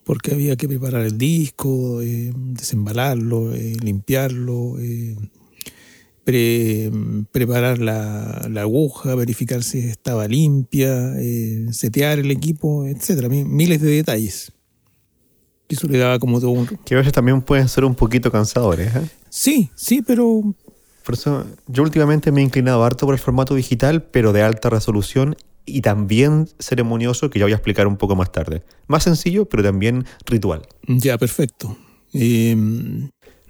porque 0.03 0.35
había 0.35 0.55
que 0.55 0.67
preparar 0.67 1.03
el 1.03 1.17
disco, 1.17 2.01
desembalarlo, 2.01 3.53
limpiarlo, 3.55 4.77
pre- 6.29 6.91
preparar 7.31 7.79
la, 7.79 8.47
la 8.49 8.61
aguja, 8.61 9.15
verificar 9.15 9.63
si 9.63 9.79
estaba 9.79 10.27
limpia, 10.27 11.13
eh, 11.17 11.67
setear 11.71 12.19
el 12.19 12.29
equipo, 12.29 12.85
etcétera, 12.85 13.29
mi- 13.29 13.43
miles 13.45 13.81
de 13.81 13.89
detalles. 13.89 14.51
Eso 15.67 15.87
le 15.87 15.97
daba 15.97 16.19
como 16.19 16.39
todo 16.39 16.51
un... 16.51 16.67
Que 16.85 16.95
a 16.95 16.97
veces 16.97 17.13
también 17.13 17.41
pueden 17.41 17.67
ser 17.67 17.83
un 17.85 17.95
poquito 17.95 18.31
cansadores. 18.31 18.95
¿eh? 18.95 19.09
Sí, 19.29 19.69
sí, 19.75 20.01
pero 20.01 20.41
Por 21.05 21.15
eso 21.15 21.45
yo 21.67 21.83
últimamente 21.83 22.31
me 22.31 22.41
he 22.41 22.43
inclinado 22.43 22.83
harto 22.83 23.05
por 23.05 23.13
el 23.15 23.19
formato 23.19 23.53
digital, 23.55 24.03
pero 24.03 24.33
de 24.33 24.41
alta 24.43 24.69
resolución 24.69 25.35
y 25.65 25.81
también 25.81 26.47
ceremonioso 26.57 27.29
que 27.29 27.37
ya 27.39 27.45
voy 27.45 27.51
a 27.51 27.55
explicar 27.55 27.85
un 27.87 27.97
poco 27.97 28.15
más 28.15 28.31
tarde. 28.31 28.63
Más 28.87 29.03
sencillo, 29.03 29.45
pero 29.45 29.61
también 29.63 30.05
ritual. 30.25 30.61
Ya, 30.87 31.17
perfecto. 31.17 31.77
Eh, 32.13 32.55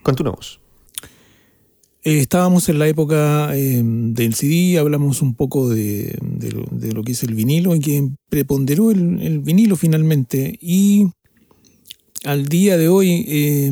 Continuamos. 0.03 0.59
Eh, 2.09 2.21
estábamos 2.21 2.67
en 2.69 2.79
la 2.79 2.87
época 2.87 3.55
eh, 3.55 3.83
del 3.83 4.33
CD, 4.33 4.79
hablamos 4.79 5.21
un 5.21 5.35
poco 5.35 5.69
de, 5.69 6.17
lo, 6.91 7.03
que 7.03 7.11
es 7.11 7.21
el 7.21 7.35
vinilo 7.35 7.75
y 7.75 7.79
que 7.81 8.09
preponderó 8.29 8.89
el, 8.89 9.39
vinilo 9.41 9.75
finalmente. 9.75 10.57
Y 10.59 11.05
al 12.23 12.47
día 12.47 12.77
de 12.77 12.87
hoy 12.87 13.25
eh, 13.27 13.71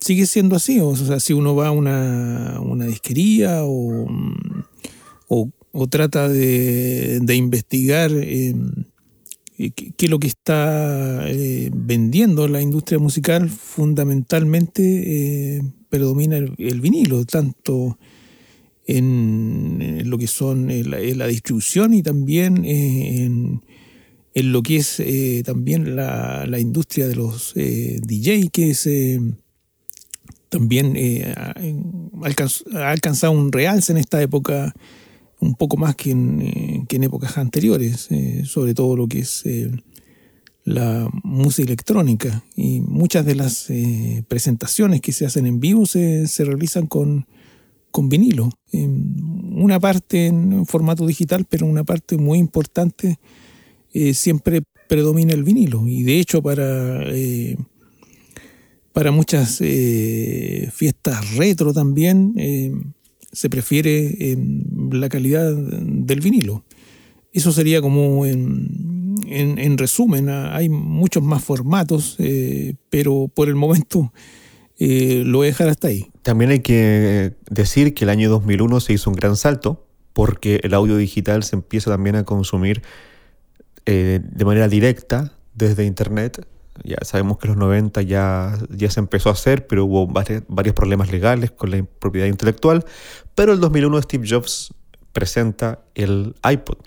sigue 0.00 0.24
siendo 0.24 0.56
así. 0.56 0.80
O 0.80 0.96
sea, 0.96 1.20
si 1.20 1.34
uno 1.34 1.54
va 1.54 1.68
a 1.68 1.72
una, 1.72 2.86
disquería 2.86 3.60
o, 3.64 4.06
trata 5.90 6.30
de, 6.30 7.20
de 7.20 7.36
investigar 7.36 8.10
eh, 9.58 9.72
qué 9.72 10.06
es 10.06 10.10
lo 10.10 10.20
que 10.20 10.28
está 10.28 11.28
eh, 11.28 11.68
vendiendo 11.74 12.46
la 12.46 12.62
industria 12.62 13.00
musical, 13.00 13.50
fundamentalmente 13.50 15.56
eh, 15.56 15.62
predomina 15.88 16.36
el, 16.36 16.80
vinilo, 16.80 17.24
tanto 17.24 17.98
en, 18.86 20.08
lo 20.08 20.16
que 20.16 20.28
son 20.28 20.68
la, 20.88 21.26
distribución 21.26 21.92
y 21.92 22.04
también 22.04 22.64
en, 22.64 23.62
lo 24.34 24.62
que 24.62 24.76
es 24.76 25.00
eh, 25.00 25.42
también 25.44 25.96
la, 25.96 26.58
industria 26.58 27.08
de 27.08 27.16
los 27.16 27.52
eh, 27.56 27.98
DJ, 28.00 28.50
que 28.52 28.70
es 28.70 28.88
también 30.50 30.96
ha, 31.36 31.54
ha 32.76 32.90
alcanzado 32.90 33.32
un 33.32 33.50
realce 33.50 33.90
en 33.90 33.98
esta 33.98 34.22
época 34.22 34.72
un 35.40 35.54
poco 35.54 35.76
más 35.76 35.94
que 35.94 36.10
en, 36.10 36.40
eh, 36.42 36.84
que 36.88 36.96
en 36.96 37.04
épocas 37.04 37.38
anteriores, 37.38 38.08
eh, 38.10 38.42
sobre 38.44 38.74
todo 38.74 38.96
lo 38.96 39.06
que 39.06 39.20
es 39.20 39.42
eh, 39.46 39.70
la 40.64 41.08
música 41.22 41.66
electrónica. 41.66 42.44
Y 42.56 42.80
muchas 42.80 43.24
de 43.24 43.34
las 43.34 43.68
presentaciones 44.28 45.00
que 45.00 45.12
se 45.12 45.24
hacen 45.24 45.46
en 45.46 45.60
vivo 45.60 45.86
se, 45.86 46.26
realizan 46.38 46.86
con, 46.86 47.26
con 47.90 48.10
vinilo. 48.10 48.50
una 48.72 49.80
parte 49.80 50.26
en 50.26 50.66
formato 50.66 51.06
digital, 51.06 51.46
pero 51.48 51.66
una 51.66 51.84
parte 51.84 52.18
muy 52.18 52.38
importante 52.38 53.18
siempre 54.12 54.62
predomina 54.88 55.32
el 55.32 55.42
vinilo. 55.42 55.88
Y 55.88 56.02
de 56.02 56.20
hecho 56.20 56.42
para, 56.42 57.02
para 58.92 59.10
muchas 59.10 59.56
fiestas 59.56 61.34
retro 61.34 61.72
también 61.72 62.34
se 63.32 63.48
prefiere 63.48 64.36
la 64.92 65.08
calidad 65.08 65.52
del 65.54 66.20
vinilo. 66.20 66.64
Eso 67.32 67.52
sería 67.52 67.80
como 67.80 68.26
en, 68.26 69.16
en, 69.26 69.58
en 69.58 69.78
resumen, 69.78 70.28
hay 70.28 70.68
muchos 70.68 71.22
más 71.22 71.44
formatos, 71.44 72.16
eh, 72.18 72.74
pero 72.90 73.30
por 73.32 73.48
el 73.48 73.54
momento 73.54 74.12
eh, 74.78 75.22
lo 75.26 75.38
voy 75.38 75.48
a 75.48 75.50
dejar 75.50 75.68
hasta 75.68 75.88
ahí. 75.88 76.06
También 76.22 76.50
hay 76.50 76.60
que 76.60 77.34
decir 77.50 77.94
que 77.94 78.04
el 78.04 78.10
año 78.10 78.30
2001 78.30 78.80
se 78.80 78.92
hizo 78.92 79.10
un 79.10 79.16
gran 79.16 79.36
salto 79.36 79.86
porque 80.12 80.60
el 80.62 80.74
audio 80.74 80.96
digital 80.96 81.42
se 81.42 81.56
empieza 81.56 81.90
también 81.90 82.16
a 82.16 82.24
consumir 82.24 82.82
eh, 83.86 84.20
de 84.22 84.44
manera 84.44 84.68
directa 84.68 85.36
desde 85.54 85.84
Internet 85.84 86.46
ya 86.84 86.96
sabemos 87.02 87.38
que 87.38 87.46
en 87.46 87.54
los 87.54 87.58
90 87.58 88.02
ya, 88.02 88.58
ya 88.70 88.90
se 88.90 89.00
empezó 89.00 89.28
a 89.28 89.32
hacer, 89.32 89.66
pero 89.66 89.84
hubo 89.84 90.06
varios, 90.06 90.74
problemas 90.74 91.10
legales 91.10 91.50
con 91.50 91.70
la 91.70 91.82
propiedad 91.82 92.26
intelectual. 92.26 92.84
Pero 93.34 93.52
el 93.52 93.60
2001 93.60 94.02
Steve 94.02 94.26
Jobs 94.28 94.74
presenta 95.12 95.80
el 95.94 96.34
iPod. 96.48 96.78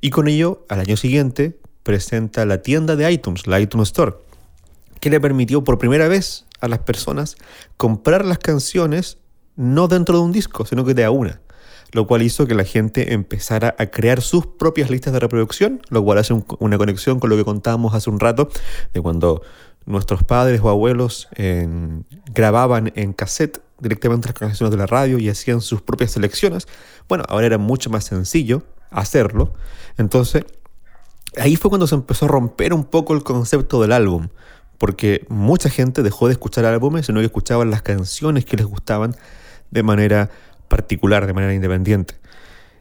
Y 0.00 0.10
con 0.10 0.28
ello, 0.28 0.64
al 0.68 0.80
año 0.80 0.96
siguiente, 0.96 1.58
presenta 1.82 2.44
la 2.46 2.62
tienda 2.62 2.96
de 2.96 3.10
iTunes, 3.10 3.46
la 3.46 3.60
iTunes 3.60 3.88
Store, 3.88 4.14
que 5.00 5.10
le 5.10 5.20
permitió 5.20 5.64
por 5.64 5.78
primera 5.78 6.08
vez 6.08 6.46
a 6.60 6.68
las 6.68 6.80
personas 6.80 7.36
comprar 7.76 8.24
las 8.24 8.38
canciones 8.38 9.18
no 9.56 9.88
dentro 9.88 10.16
de 10.18 10.24
un 10.24 10.32
disco, 10.32 10.64
sino 10.64 10.84
que 10.84 10.94
de 10.94 11.08
una 11.08 11.40
lo 11.92 12.06
cual 12.06 12.22
hizo 12.22 12.46
que 12.46 12.54
la 12.54 12.64
gente 12.64 13.12
empezara 13.12 13.74
a 13.78 13.86
crear 13.86 14.20
sus 14.20 14.46
propias 14.46 14.90
listas 14.90 15.12
de 15.12 15.20
reproducción, 15.20 15.80
lo 15.90 16.02
cual 16.02 16.18
hace 16.18 16.32
un, 16.32 16.44
una 16.58 16.78
conexión 16.78 17.20
con 17.20 17.30
lo 17.30 17.36
que 17.36 17.44
contábamos 17.44 17.94
hace 17.94 18.10
un 18.10 18.18
rato, 18.18 18.48
de 18.92 19.00
cuando 19.00 19.42
nuestros 19.84 20.22
padres 20.22 20.60
o 20.62 20.68
abuelos 20.68 21.28
grababan 22.32 22.92
en 22.94 23.12
cassette 23.12 23.60
directamente 23.80 24.28
las 24.28 24.38
canciones 24.38 24.70
de 24.70 24.76
la 24.76 24.86
radio 24.86 25.18
y 25.18 25.28
hacían 25.28 25.60
sus 25.60 25.82
propias 25.82 26.12
selecciones. 26.12 26.68
Bueno, 27.08 27.24
ahora 27.28 27.46
era 27.46 27.58
mucho 27.58 27.90
más 27.90 28.04
sencillo 28.04 28.62
hacerlo. 28.90 29.52
Entonces, 29.98 30.44
ahí 31.36 31.56
fue 31.56 31.68
cuando 31.68 31.86
se 31.86 31.94
empezó 31.94 32.26
a 32.26 32.28
romper 32.28 32.72
un 32.72 32.84
poco 32.84 33.14
el 33.14 33.22
concepto 33.22 33.82
del 33.82 33.92
álbum, 33.92 34.28
porque 34.78 35.26
mucha 35.28 35.68
gente 35.68 36.02
dejó 36.02 36.28
de 36.28 36.34
escuchar 36.34 36.64
álbumes, 36.64 37.06
sino 37.06 37.20
que 37.20 37.26
escuchaban 37.26 37.70
las 37.70 37.82
canciones 37.82 38.44
que 38.44 38.56
les 38.56 38.66
gustaban 38.66 39.16
de 39.70 39.82
manera 39.82 40.30
particular 40.72 41.26
de 41.26 41.34
manera 41.34 41.52
independiente, 41.52 42.14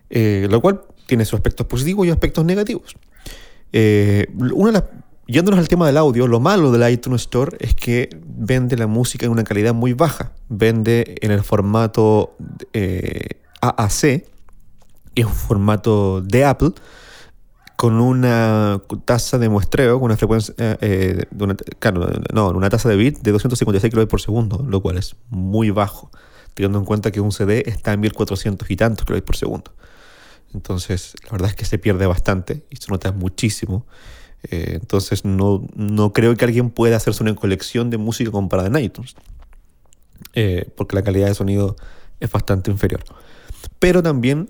eh, 0.10 0.48
lo 0.50 0.62
cual 0.62 0.82
tiene 1.08 1.26
sus 1.26 1.34
aspectos 1.34 1.68
positivos 1.68 2.08
y 2.08 2.10
aspectos 2.10 2.46
negativos. 2.46 2.96
Eh, 3.74 4.28
yéndonos 5.28 5.60
al 5.60 5.68
tema 5.68 5.88
del 5.88 5.98
audio, 5.98 6.26
lo 6.26 6.40
malo 6.40 6.72
del 6.72 6.90
iTunes 6.90 7.24
Store 7.24 7.58
es 7.60 7.76
que 7.76 8.10
vende 8.26 8.78
la 8.78 8.88
música 8.88 9.26
en 9.26 9.34
una 9.34 9.44
calidad 9.44 9.74
muy 9.74 9.92
baja, 9.92 10.32
vende 10.48 11.16
en 11.20 11.32
el 11.32 11.44
formato 11.44 12.38
eh, 12.72 13.42
AAC, 13.60 14.24
es 15.16 15.26
un 15.26 15.34
formato 15.34 16.22
de 16.22 16.46
Apple, 16.46 16.72
con 17.76 18.00
una 18.00 18.82
tasa 19.04 19.38
de 19.38 19.50
muestreo, 19.50 20.00
con 20.00 20.06
una 20.06 20.16
frecuencia, 20.16 20.54
eh, 20.58 21.26
de 21.30 21.44
una, 21.44 21.58
no, 22.34 22.52
una 22.52 22.70
tasa 22.70 22.88
de 22.88 22.96
bit 22.96 23.20
de 23.20 23.34
256 23.34 23.94
kb 23.94 24.08
por 24.08 24.22
segundo, 24.22 24.64
lo 24.66 24.82
cual 24.82 24.98
es 24.98 25.18
muy 25.30 25.72
bajo 25.72 26.10
teniendo 26.54 26.80
en 26.80 26.86
cuenta 26.86 27.12
que 27.12 27.22
un 27.22 27.32
CD 27.32 27.64
está 27.66 27.94
en 27.94 28.02
1400 28.02 28.70
y 28.70 28.76
tantos 28.76 29.06
kilobytes 29.06 29.26
por 29.26 29.36
segundo. 29.36 29.74
Entonces, 30.54 31.14
la 31.26 31.32
verdad 31.32 31.50
es 31.50 31.56
que 31.56 31.66
se 31.66 31.78
pierde 31.78 32.06
bastante 32.06 32.66
y 32.70 32.76
se 32.76 32.92
nota 32.92 33.12
muchísimo. 33.12 33.86
Eh, 34.44 34.78
entonces, 34.82 35.24
no, 35.24 35.66
no, 35.76 36.14
creo 36.14 36.36
que 36.36 36.46
alguien 36.46 36.70
pueda 36.70 36.98
hacerse 36.98 37.24
una 37.24 37.36
colección 37.36 37.90
de 37.90 37.98
música 37.98 38.32
comparada 38.32 38.68
en 38.68 38.84
iTunes, 38.84 39.16
eh, 40.34 40.70
porque 40.76 40.96
la 40.96 41.04
calidad 41.04 41.28
de 41.28 41.36
sonido 41.36 41.76
es 42.20 42.30
bastante 42.32 42.72
inferior. 42.72 43.04
Pero 43.80 44.04
también 44.04 44.50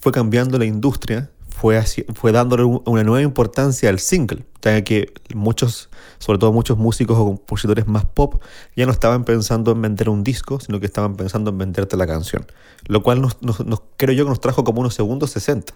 fue 0.00 0.12
cambiando 0.12 0.58
la 0.58 0.64
industria 0.64 1.30
fue, 1.56 2.32
dándole 2.32 2.64
una 2.64 3.02
nueva 3.02 3.22
importancia 3.22 3.88
al 3.88 3.98
single, 3.98 4.44
ya 4.60 4.84
que 4.84 5.14
muchos, 5.34 5.88
sobre 6.18 6.38
todo 6.38 6.52
muchos 6.52 6.76
músicos 6.76 7.16
o 7.16 7.24
compositores 7.24 7.86
más 7.86 8.04
pop, 8.04 8.42
ya 8.76 8.84
no 8.84 8.92
estaban 8.92 9.24
pensando 9.24 9.72
en 9.72 9.80
vender 9.80 10.10
un 10.10 10.22
disco, 10.22 10.60
sino 10.60 10.80
que 10.80 10.86
estaban 10.86 11.16
pensando 11.16 11.50
en 11.50 11.56
venderte 11.56 11.96
la 11.96 12.06
canción. 12.06 12.44
Lo 12.88 13.02
cual 13.02 13.22
nos, 13.22 13.40
nos, 13.40 13.64
nos, 13.64 13.80
creo 13.96 14.14
yo 14.14 14.24
que 14.24 14.28
nos 14.28 14.40
trajo 14.40 14.64
como 14.64 14.80
unos 14.80 14.94
segundos 14.94 15.30
60. 15.30 15.72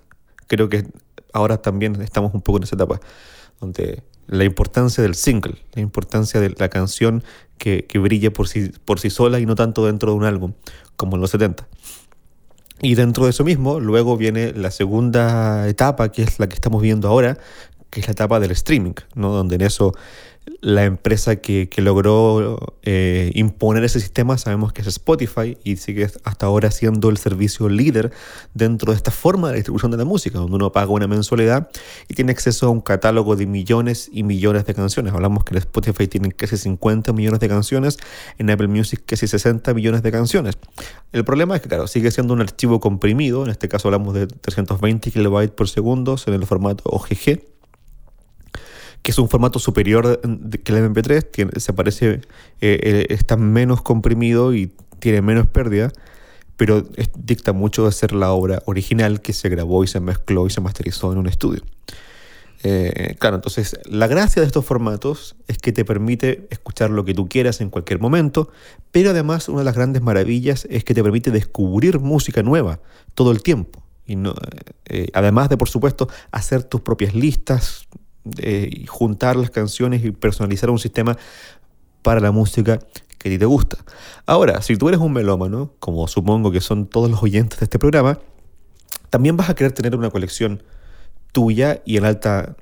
Creo 0.49 0.69
que 0.69 0.87
ahora 1.33 1.63
también 1.63 2.03
estamos 2.03 2.35
un 2.35 2.43
poco 2.43 2.59
en 2.59 2.65
esa 2.65 2.77
etapa, 2.77 3.01
donde 3.59 4.03
la 4.27 4.45
importancia 4.45 5.03
del 5.03 5.15
single, 5.15 5.57
la 5.73 5.81
importancia 5.81 6.41
de 6.41 6.55
la 6.59 6.69
canción 6.69 7.25
que, 7.57 7.87
que 7.87 7.99
brille 7.99 8.31
por 8.31 8.49
sí, 8.49 8.71
por 8.85 9.01
sí 9.01 9.09
sola 9.09 9.41
y 9.41 9.47
no 9.47 9.55
tanto 9.55 9.87
dentro 9.87 10.13
de 10.13 10.19
un 10.19 10.25
álbum, 10.25 10.53
como 10.97 11.17
en 11.17 11.23
los 11.23 11.31
70. 11.31 11.67
Y 12.83 12.95
dentro 12.95 13.25
de 13.25 13.31
eso 13.31 13.45
mismo, 13.45 13.79
luego 13.79 14.17
viene 14.17 14.53
la 14.53 14.71
segunda 14.71 15.69
etapa, 15.69 16.11
que 16.11 16.23
es 16.23 16.39
la 16.39 16.49
que 16.49 16.55
estamos 16.55 16.81
viendo 16.81 17.09
ahora, 17.09 17.37
que 17.91 18.01
es 18.01 18.07
la 18.07 18.13
etapa 18.13 18.41
del 18.41 18.53
streaming, 18.53 18.95
¿no? 19.15 19.33
donde 19.33 19.57
en 19.57 19.63
eso 19.63 19.93
la 20.61 20.85
empresa 20.85 21.37
que, 21.37 21.69
que 21.69 21.83
logró 21.83 22.77
eh, 22.83 23.31
imponer 23.35 23.85
ese 23.85 24.01
sistema 24.01 24.37
sabemos 24.39 24.73
que 24.73 24.83
es 24.83 24.87
Spotify 24.89 25.57
y 25.65 25.77
sigue 25.77 26.09
hasta 26.25 26.47
ahora 26.47 26.71
siendo 26.71 27.09
el 27.09 27.19
servicio 27.19 27.69
líder 27.69 28.11
dentro 28.55 28.93
de 28.93 28.97
esta 28.97 29.11
forma 29.11 29.51
de 29.51 29.57
distribución 29.57 29.91
de 29.91 29.99
la 29.99 30.05
música, 30.05 30.39
donde 30.39 30.57
uno 30.57 30.73
paga 30.73 30.91
una 30.91 31.07
mensualidad 31.07 31.71
y 32.09 32.15
tiene 32.15 32.33
acceso 32.33 32.67
a 32.67 32.71
un 32.71 32.81
catálogo 32.81 33.37
de 33.37 33.47
millones 33.47 34.11
y 34.13 34.23
millones 34.23 34.67
de 34.67 34.75
canciones. 34.75 35.13
Hablamos 35.13 35.45
que 35.45 35.55
en 35.55 35.59
Spotify 35.59 36.09
tienen 36.09 36.31
casi 36.31 36.57
50 36.57 37.13
millones 37.13 37.41
de 37.41 37.49
canciones, 37.49 37.99
en 38.39 38.51
Apple 38.51 38.69
Music 38.69 39.03
casi 39.07 39.27
60 39.27 39.73
millones 39.75 40.03
de 40.03 40.11
canciones. 40.11 40.59
El 41.13 41.25
problema 41.25 41.57
es 41.57 41.63
que, 41.63 41.69
claro, 41.69 41.87
sigue 41.87 42.11
siendo 42.11 42.35
un 42.35 42.41
archivo 42.41 42.81
comprimido, 42.81 43.45
en 43.45 43.51
este 43.51 43.69
caso 43.69 43.89
hablamos 43.89 44.15
de 44.15 44.27
320 44.27 45.11
kilobytes 45.11 45.55
por 45.55 45.69
segundo 45.69 46.17
en 46.27 46.35
el 46.35 46.47
formato 46.47 46.85
OGG 46.85 47.41
que 49.03 49.13
es 49.13 49.19
un 49.19 49.29
formato 49.29 49.59
superior 49.59 50.21
que 50.21 50.73
el 50.73 50.93
MP3, 50.93 51.31
tiene, 51.31 51.53
se 51.57 51.73
parece, 51.73 52.11
eh, 52.11 52.21
eh, 52.61 53.07
está 53.11 53.37
menos 53.37 53.83
comprimido 53.83 54.55
y 54.55 54.73
tiene 54.99 55.23
menos 55.23 55.47
pérdida, 55.47 55.91
pero 56.57 56.83
dicta 57.17 57.53
mucho 57.53 57.87
de 57.87 57.93
ser 57.93 58.13
la 58.13 58.33
obra 58.33 58.63
original 58.67 59.23
que 59.23 59.33
se 59.33 59.49
grabó 59.49 59.83
y 59.85 59.87
se 59.87 60.01
mezcló 60.01 60.47
y 60.47 60.51
se 60.51 60.61
masterizó 60.61 61.13
en 61.13 61.19
un 61.19 61.27
estudio. 61.27 61.63
Eh, 62.63 63.17
claro, 63.19 63.37
entonces 63.37 63.81
la 63.87 64.07
gracia 64.07 64.43
de 64.43 64.47
estos 64.47 64.67
formatos 64.67 65.35
es 65.49 65.57
que 65.57 65.73
te 65.73 65.87
permite 65.87 66.47
escuchar 66.51 66.91
lo 66.91 67.07
que 67.07 67.15
tú 67.15 67.27
quieras 67.27 67.63
en 67.63 67.71
cualquier 67.71 68.01
momento, 68.01 68.51
pero 68.91 69.11
además 69.11 69.49
una 69.49 69.61
de 69.61 69.65
las 69.65 69.75
grandes 69.75 70.03
maravillas 70.03 70.67
es 70.69 70.85
que 70.85 70.93
te 70.93 71.03
permite 71.03 71.31
descubrir 71.31 72.01
música 72.01 72.43
nueva 72.43 72.81
todo 73.15 73.31
el 73.31 73.43
tiempo. 73.43 73.83
Y 74.05 74.17
no, 74.17 74.35
además 75.15 75.49
de, 75.49 75.57
por 75.57 75.69
supuesto, 75.69 76.09
hacer 76.33 76.65
tus 76.65 76.81
propias 76.83 77.15
listas, 77.15 77.87
y 78.25 78.87
juntar 78.87 79.37
las 79.37 79.51
canciones 79.51 80.05
y 80.05 80.11
personalizar 80.11 80.71
un 80.71 80.79
sistema 80.79 81.17
para 82.03 82.21
la 82.21 82.33
música 82.33 82.79
que 83.19 83.29
a 83.29 83.33
ti 83.33 83.39
te 83.39 83.45
gusta. 83.45 83.79
Ahora, 84.27 84.63
si 84.63 84.77
tú 84.77 84.89
eres 84.89 85.01
un 85.01 85.13
melómano, 85.13 85.75
como 85.79 86.09
supongo 86.09 86.51
que 86.51 86.61
son 86.61 86.87
todos 86.87 87.11
los 87.11 87.23
oyentes 87.23 87.61
de 87.61 87.65
este 87.65 87.79
programa, 87.79 88.19
también 89.11 89.37
vas 89.37 89.51
a 89.51 89.55
querer 89.55 89.73
tener 89.73 89.95
una 89.95 90.11
colección 90.11 90.63
tuya 91.33 91.83
y 91.85 91.97
en 91.97 92.05
alta 92.05 92.57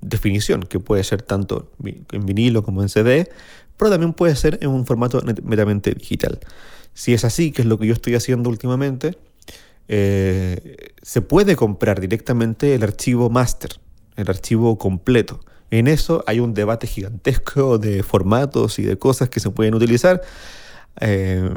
definición, 0.00 0.62
que 0.62 0.80
puede 0.80 1.04
ser 1.04 1.22
tanto 1.22 1.72
en 1.84 2.26
vinilo 2.26 2.62
como 2.62 2.82
en 2.82 2.88
CD, 2.88 3.28
pero 3.76 3.90
también 3.90 4.12
puede 4.12 4.36
ser 4.36 4.58
en 4.62 4.70
un 4.70 4.86
formato 4.86 5.22
meramente 5.42 5.92
digital. 5.92 6.40
Si 6.94 7.14
es 7.14 7.24
así, 7.24 7.52
que 7.52 7.62
es 7.62 7.68
lo 7.68 7.78
que 7.78 7.86
yo 7.86 7.92
estoy 7.92 8.14
haciendo 8.14 8.48
últimamente, 8.50 9.18
eh, 9.88 10.92
se 11.02 11.22
puede 11.22 11.56
comprar 11.56 12.00
directamente 12.00 12.74
el 12.74 12.82
archivo 12.82 13.30
master, 13.30 13.70
el 14.18 14.28
archivo 14.28 14.76
completo. 14.78 15.40
En 15.70 15.86
eso 15.86 16.24
hay 16.26 16.40
un 16.40 16.54
debate 16.54 16.86
gigantesco 16.86 17.78
de 17.78 18.02
formatos 18.02 18.78
y 18.78 18.82
de 18.82 18.98
cosas 18.98 19.28
que 19.28 19.40
se 19.40 19.50
pueden 19.50 19.74
utilizar. 19.74 20.22
Eh, 21.00 21.48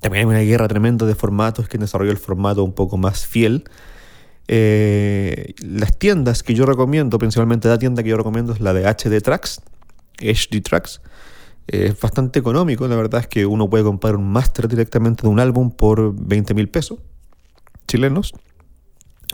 también 0.00 0.26
hay 0.26 0.34
una 0.34 0.40
guerra 0.40 0.68
tremenda 0.68 1.06
de 1.06 1.14
formatos 1.14 1.68
que 1.68 1.78
desarrolla 1.78 2.10
el 2.10 2.18
formato 2.18 2.64
un 2.64 2.72
poco 2.72 2.96
más 2.96 3.26
fiel. 3.26 3.64
Eh, 4.48 5.54
las 5.60 5.96
tiendas 5.96 6.42
que 6.42 6.54
yo 6.54 6.66
recomiendo, 6.66 7.18
principalmente 7.18 7.68
la 7.68 7.78
tienda 7.78 8.02
que 8.02 8.10
yo 8.10 8.16
recomiendo 8.16 8.52
es 8.52 8.60
la 8.60 8.74
de 8.74 8.86
HD 8.86 9.22
Tracks, 9.22 9.60
HD 10.18 10.60
Tracks. 10.62 11.00
es 11.66 11.98
bastante 11.98 12.38
económico, 12.40 12.86
la 12.88 12.96
verdad 12.96 13.22
es 13.22 13.26
que 13.28 13.46
uno 13.46 13.70
puede 13.70 13.84
comprar 13.84 14.16
un 14.16 14.30
máster 14.30 14.68
directamente 14.68 15.22
de 15.22 15.28
un 15.28 15.40
álbum 15.40 15.70
por 15.70 16.14
20 16.14 16.52
mil 16.52 16.68
pesos 16.68 16.98
chilenos 17.86 18.34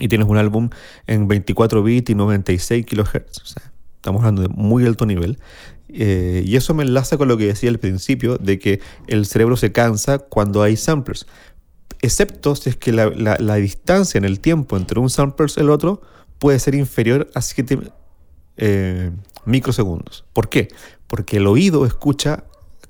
y 0.00 0.08
tienes 0.08 0.26
un 0.28 0.36
álbum 0.36 0.70
en 1.06 1.28
24 1.28 1.82
bits 1.82 2.10
y 2.10 2.14
96 2.14 2.86
kHz. 2.86 3.42
O 3.42 3.46
sea, 3.46 3.72
estamos 3.96 4.20
hablando 4.20 4.42
de 4.42 4.48
muy 4.48 4.84
alto 4.86 5.06
nivel. 5.06 5.38
Eh, 5.88 6.42
y 6.46 6.56
eso 6.56 6.74
me 6.74 6.84
enlaza 6.84 7.16
con 7.18 7.28
lo 7.28 7.36
que 7.36 7.46
decía 7.46 7.70
al 7.70 7.78
principio, 7.78 8.38
de 8.38 8.58
que 8.58 8.80
el 9.06 9.26
cerebro 9.26 9.56
se 9.56 9.72
cansa 9.72 10.18
cuando 10.18 10.62
hay 10.62 10.76
samplers. 10.76 11.26
Excepto 12.02 12.56
si 12.56 12.70
es 12.70 12.76
que 12.76 12.92
la, 12.92 13.10
la, 13.10 13.54
distancia 13.56 14.16
en 14.16 14.24
el 14.24 14.40
tiempo 14.40 14.76
entre 14.76 15.00
un 15.00 15.10
sampler 15.10 15.50
y 15.54 15.60
el 15.60 15.68
otro 15.68 16.00
puede 16.38 16.58
ser 16.58 16.74
inferior 16.74 17.28
a 17.34 17.42
7 17.42 17.78
eh, 18.56 19.10
microsegundos. 19.44 20.24
¿Por 20.32 20.48
qué? 20.48 20.68
Porque 21.06 21.36
el 21.36 21.46
oído 21.46 21.84
escucha 21.84 22.44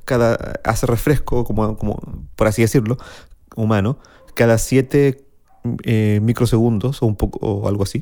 cada. 0.05 0.61
hace 0.65 0.87
refresco, 0.87 1.45
como, 1.45 1.77
como 1.77 1.99
por 2.37 2.47
así 2.47 2.63
decirlo, 2.63 2.99
humano, 3.57 3.99
cada 4.35 4.59
7 4.59 5.25
eh, 5.85 6.21
microsegundos 6.23 7.03
o 7.03 7.07
un 7.07 7.17
poco 7.17 7.39
o 7.41 7.69
algo 7.69 7.83
así. 7.83 8.01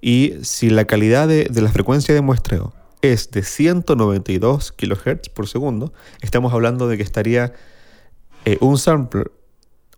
Y 0.00 0.34
si 0.42 0.70
la 0.70 0.86
calidad 0.86 1.28
de, 1.28 1.44
de, 1.44 1.60
la 1.60 1.70
frecuencia 1.70 2.14
de 2.14 2.22
muestreo 2.22 2.72
es 3.02 3.30
de 3.30 3.42
192 3.42 4.72
kHz 4.72 5.28
por 5.34 5.48
segundo, 5.48 5.92
estamos 6.22 6.52
hablando 6.52 6.88
de 6.88 6.96
que 6.96 7.02
estaría 7.02 7.52
eh, 8.44 8.56
un 8.60 8.78
sampler, 8.78 9.30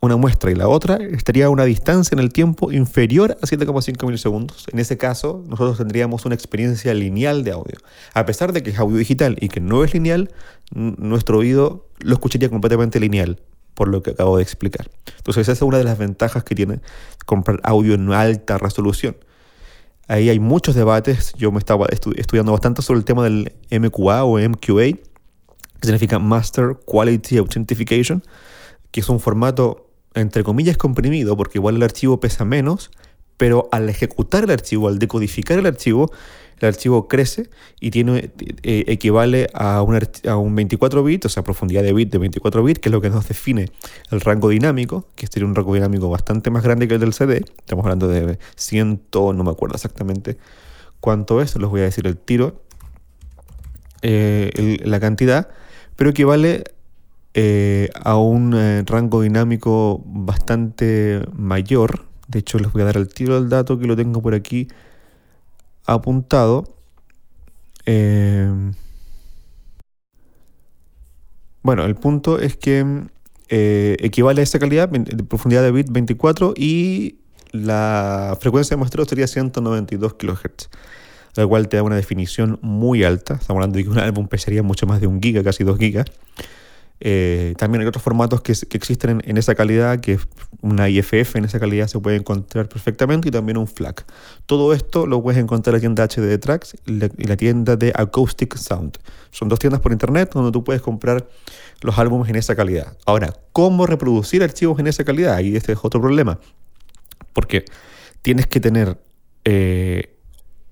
una 0.00 0.16
muestra 0.16 0.50
y 0.50 0.56
la 0.56 0.66
otra, 0.66 0.96
estaría 0.96 1.46
a 1.46 1.50
una 1.50 1.64
distancia 1.64 2.16
en 2.16 2.18
el 2.18 2.32
tiempo 2.32 2.72
inferior 2.72 3.38
a 3.40 3.46
7,5 3.46 4.04
milisegundos. 4.04 4.66
En 4.72 4.80
ese 4.80 4.98
caso, 4.98 5.44
nosotros 5.46 5.78
tendríamos 5.78 6.24
una 6.24 6.34
experiencia 6.34 6.92
lineal 6.92 7.44
de 7.44 7.52
audio. 7.52 7.78
A 8.12 8.26
pesar 8.26 8.52
de 8.52 8.64
que 8.64 8.70
es 8.70 8.78
audio 8.80 8.96
digital 8.96 9.36
y 9.40 9.48
que 9.48 9.60
no 9.60 9.84
es 9.84 9.94
lineal, 9.94 10.32
nuestro 10.74 11.38
oído 11.38 11.86
lo 12.00 12.14
escucharía 12.14 12.48
completamente 12.48 12.98
lineal 12.98 13.38
por 13.82 13.88
lo 13.88 14.00
que 14.00 14.12
acabo 14.12 14.36
de 14.36 14.44
explicar. 14.44 14.88
Entonces 15.16 15.42
esa 15.42 15.50
es 15.50 15.62
una 15.62 15.76
de 15.76 15.82
las 15.82 15.98
ventajas 15.98 16.44
que 16.44 16.54
tiene 16.54 16.78
comprar 17.26 17.58
audio 17.64 17.94
en 17.94 18.12
alta 18.12 18.56
resolución. 18.56 19.16
Ahí 20.06 20.28
hay 20.30 20.38
muchos 20.38 20.76
debates, 20.76 21.32
yo 21.36 21.50
me 21.50 21.58
estaba 21.58 21.88
estudiando 21.90 22.52
bastante 22.52 22.80
sobre 22.80 22.98
el 22.98 23.04
tema 23.04 23.24
del 23.24 23.52
MQA 23.72 24.22
o 24.22 24.38
MQA, 24.38 24.92
que 24.92 25.00
significa 25.82 26.20
Master 26.20 26.76
Quality 26.86 27.38
Authentication, 27.38 28.22
que 28.92 29.00
es 29.00 29.08
un 29.08 29.18
formato 29.18 29.90
entre 30.14 30.44
comillas 30.44 30.76
comprimido, 30.76 31.36
porque 31.36 31.58
igual 31.58 31.74
el 31.74 31.82
archivo 31.82 32.20
pesa 32.20 32.44
menos, 32.44 32.92
pero 33.36 33.68
al 33.72 33.88
ejecutar 33.88 34.44
el 34.44 34.52
archivo, 34.52 34.86
al 34.86 35.00
decodificar 35.00 35.58
el 35.58 35.66
archivo, 35.66 36.12
el 36.62 36.68
archivo 36.68 37.08
crece 37.08 37.50
y 37.80 37.90
tiene, 37.90 38.30
eh, 38.62 38.84
equivale 38.86 39.48
a 39.52 39.82
un, 39.82 39.98
a 40.28 40.36
un 40.36 40.54
24 40.54 41.02
bits, 41.02 41.26
o 41.26 41.28
sea, 41.28 41.42
profundidad 41.42 41.82
de 41.82 41.92
bit 41.92 42.10
de 42.12 42.18
24 42.18 42.62
bits, 42.62 42.78
que 42.78 42.88
es 42.88 42.92
lo 42.92 43.00
que 43.00 43.10
nos 43.10 43.26
define 43.26 43.68
el 44.10 44.20
rango 44.20 44.48
dinámico, 44.48 45.08
que 45.16 45.26
sería 45.26 45.46
un 45.46 45.54
rango 45.54 45.74
dinámico 45.74 46.08
bastante 46.08 46.50
más 46.50 46.62
grande 46.62 46.86
que 46.86 46.94
el 46.94 47.00
del 47.00 47.12
CD. 47.12 47.44
Estamos 47.58 47.84
hablando 47.84 48.06
de 48.06 48.38
100, 48.54 49.02
no 49.12 49.34
me 49.34 49.50
acuerdo 49.50 49.74
exactamente 49.74 50.38
cuánto 51.00 51.42
es, 51.42 51.56
les 51.56 51.68
voy 51.68 51.80
a 51.80 51.84
decir 51.84 52.06
el 52.06 52.16
tiro, 52.16 52.62
eh, 54.02 54.78
la 54.84 55.00
cantidad, 55.00 55.48
pero 55.96 56.10
equivale 56.10 56.62
eh, 57.34 57.90
a 58.04 58.16
un 58.18 58.84
rango 58.86 59.22
dinámico 59.22 60.00
bastante 60.06 61.22
mayor. 61.32 62.04
De 62.28 62.38
hecho, 62.38 62.58
les 62.58 62.72
voy 62.72 62.82
a 62.82 62.84
dar 62.84 62.96
el 62.96 63.08
tiro 63.08 63.34
del 63.34 63.48
dato 63.48 63.80
que 63.80 63.86
lo 63.86 63.96
tengo 63.96 64.22
por 64.22 64.34
aquí 64.34 64.68
apuntado. 65.86 66.76
Eh, 67.86 68.50
bueno, 71.62 71.84
el 71.84 71.94
punto 71.94 72.38
es 72.38 72.56
que 72.56 72.84
eh, 73.48 73.96
equivale 74.00 74.40
a 74.40 74.44
esa 74.44 74.58
calidad 74.58 74.88
de 74.88 75.24
profundidad 75.24 75.62
de 75.62 75.72
bit 75.72 75.88
24 75.90 76.54
y 76.56 77.16
la 77.52 78.36
frecuencia 78.40 78.74
de 78.74 78.78
muestreo 78.78 79.04
sería 79.04 79.26
192 79.26 80.14
kHz, 80.14 80.70
lo 81.36 81.48
cual 81.48 81.68
te 81.68 81.76
da 81.76 81.82
una 81.82 81.96
definición 81.96 82.58
muy 82.62 83.04
alta. 83.04 83.34
Estamos 83.34 83.58
hablando 83.60 83.76
de 83.76 83.84
que 83.84 83.90
un 83.90 83.98
álbum 83.98 84.26
pesaría 84.26 84.62
mucho 84.62 84.86
más 84.86 85.00
de 85.00 85.06
un 85.06 85.20
giga, 85.20 85.42
casi 85.42 85.64
2 85.64 85.78
gigas. 85.78 86.06
Eh, 87.04 87.54
también 87.58 87.82
hay 87.82 87.88
otros 87.88 88.04
formatos 88.04 88.42
que, 88.42 88.52
existen 88.52 89.22
en, 89.24 89.36
esa 89.36 89.56
calidad, 89.56 89.98
que 89.98 90.20
una 90.60 90.88
IFF 90.88 91.34
en 91.34 91.44
esa 91.44 91.58
calidad 91.58 91.88
se 91.88 91.98
puede 91.98 92.16
encontrar 92.16 92.68
perfectamente 92.68 93.26
y 93.26 93.32
también 93.32 93.58
un 93.58 93.66
FLAC. 93.66 94.06
Todo 94.46 94.72
esto 94.72 95.04
lo 95.08 95.20
puedes 95.20 95.42
encontrar 95.42 95.74
en 95.74 95.78
la 95.78 95.80
tienda 95.80 96.04
HD 96.04 96.38
Tracks 96.38 96.76
y 96.86 97.26
la, 97.26 97.36
tienda 97.36 97.74
de 97.74 97.92
Acoustic 97.92 98.56
Sound. 98.56 98.98
Son 99.32 99.48
dos 99.48 99.58
tiendas 99.58 99.80
por 99.80 99.90
internet 99.90 100.30
donde 100.32 100.52
tú 100.52 100.62
puedes 100.62 100.80
comprar 100.80 101.28
los 101.80 101.98
álbumes 101.98 102.30
en 102.30 102.36
esa 102.36 102.54
calidad. 102.54 102.96
Ahora, 103.04 103.34
¿cómo 103.50 103.84
reproducir 103.86 104.44
archivos 104.44 104.78
en 104.78 104.86
esa 104.86 105.02
calidad? 105.02 105.40
Y 105.40 105.56
este 105.56 105.72
es 105.72 105.78
otro 105.82 106.00
problema. 106.00 106.38
Porque 107.32 107.64
tienes 108.22 108.46
que 108.46 108.60
tener 108.60 108.96
eh, 109.44 110.11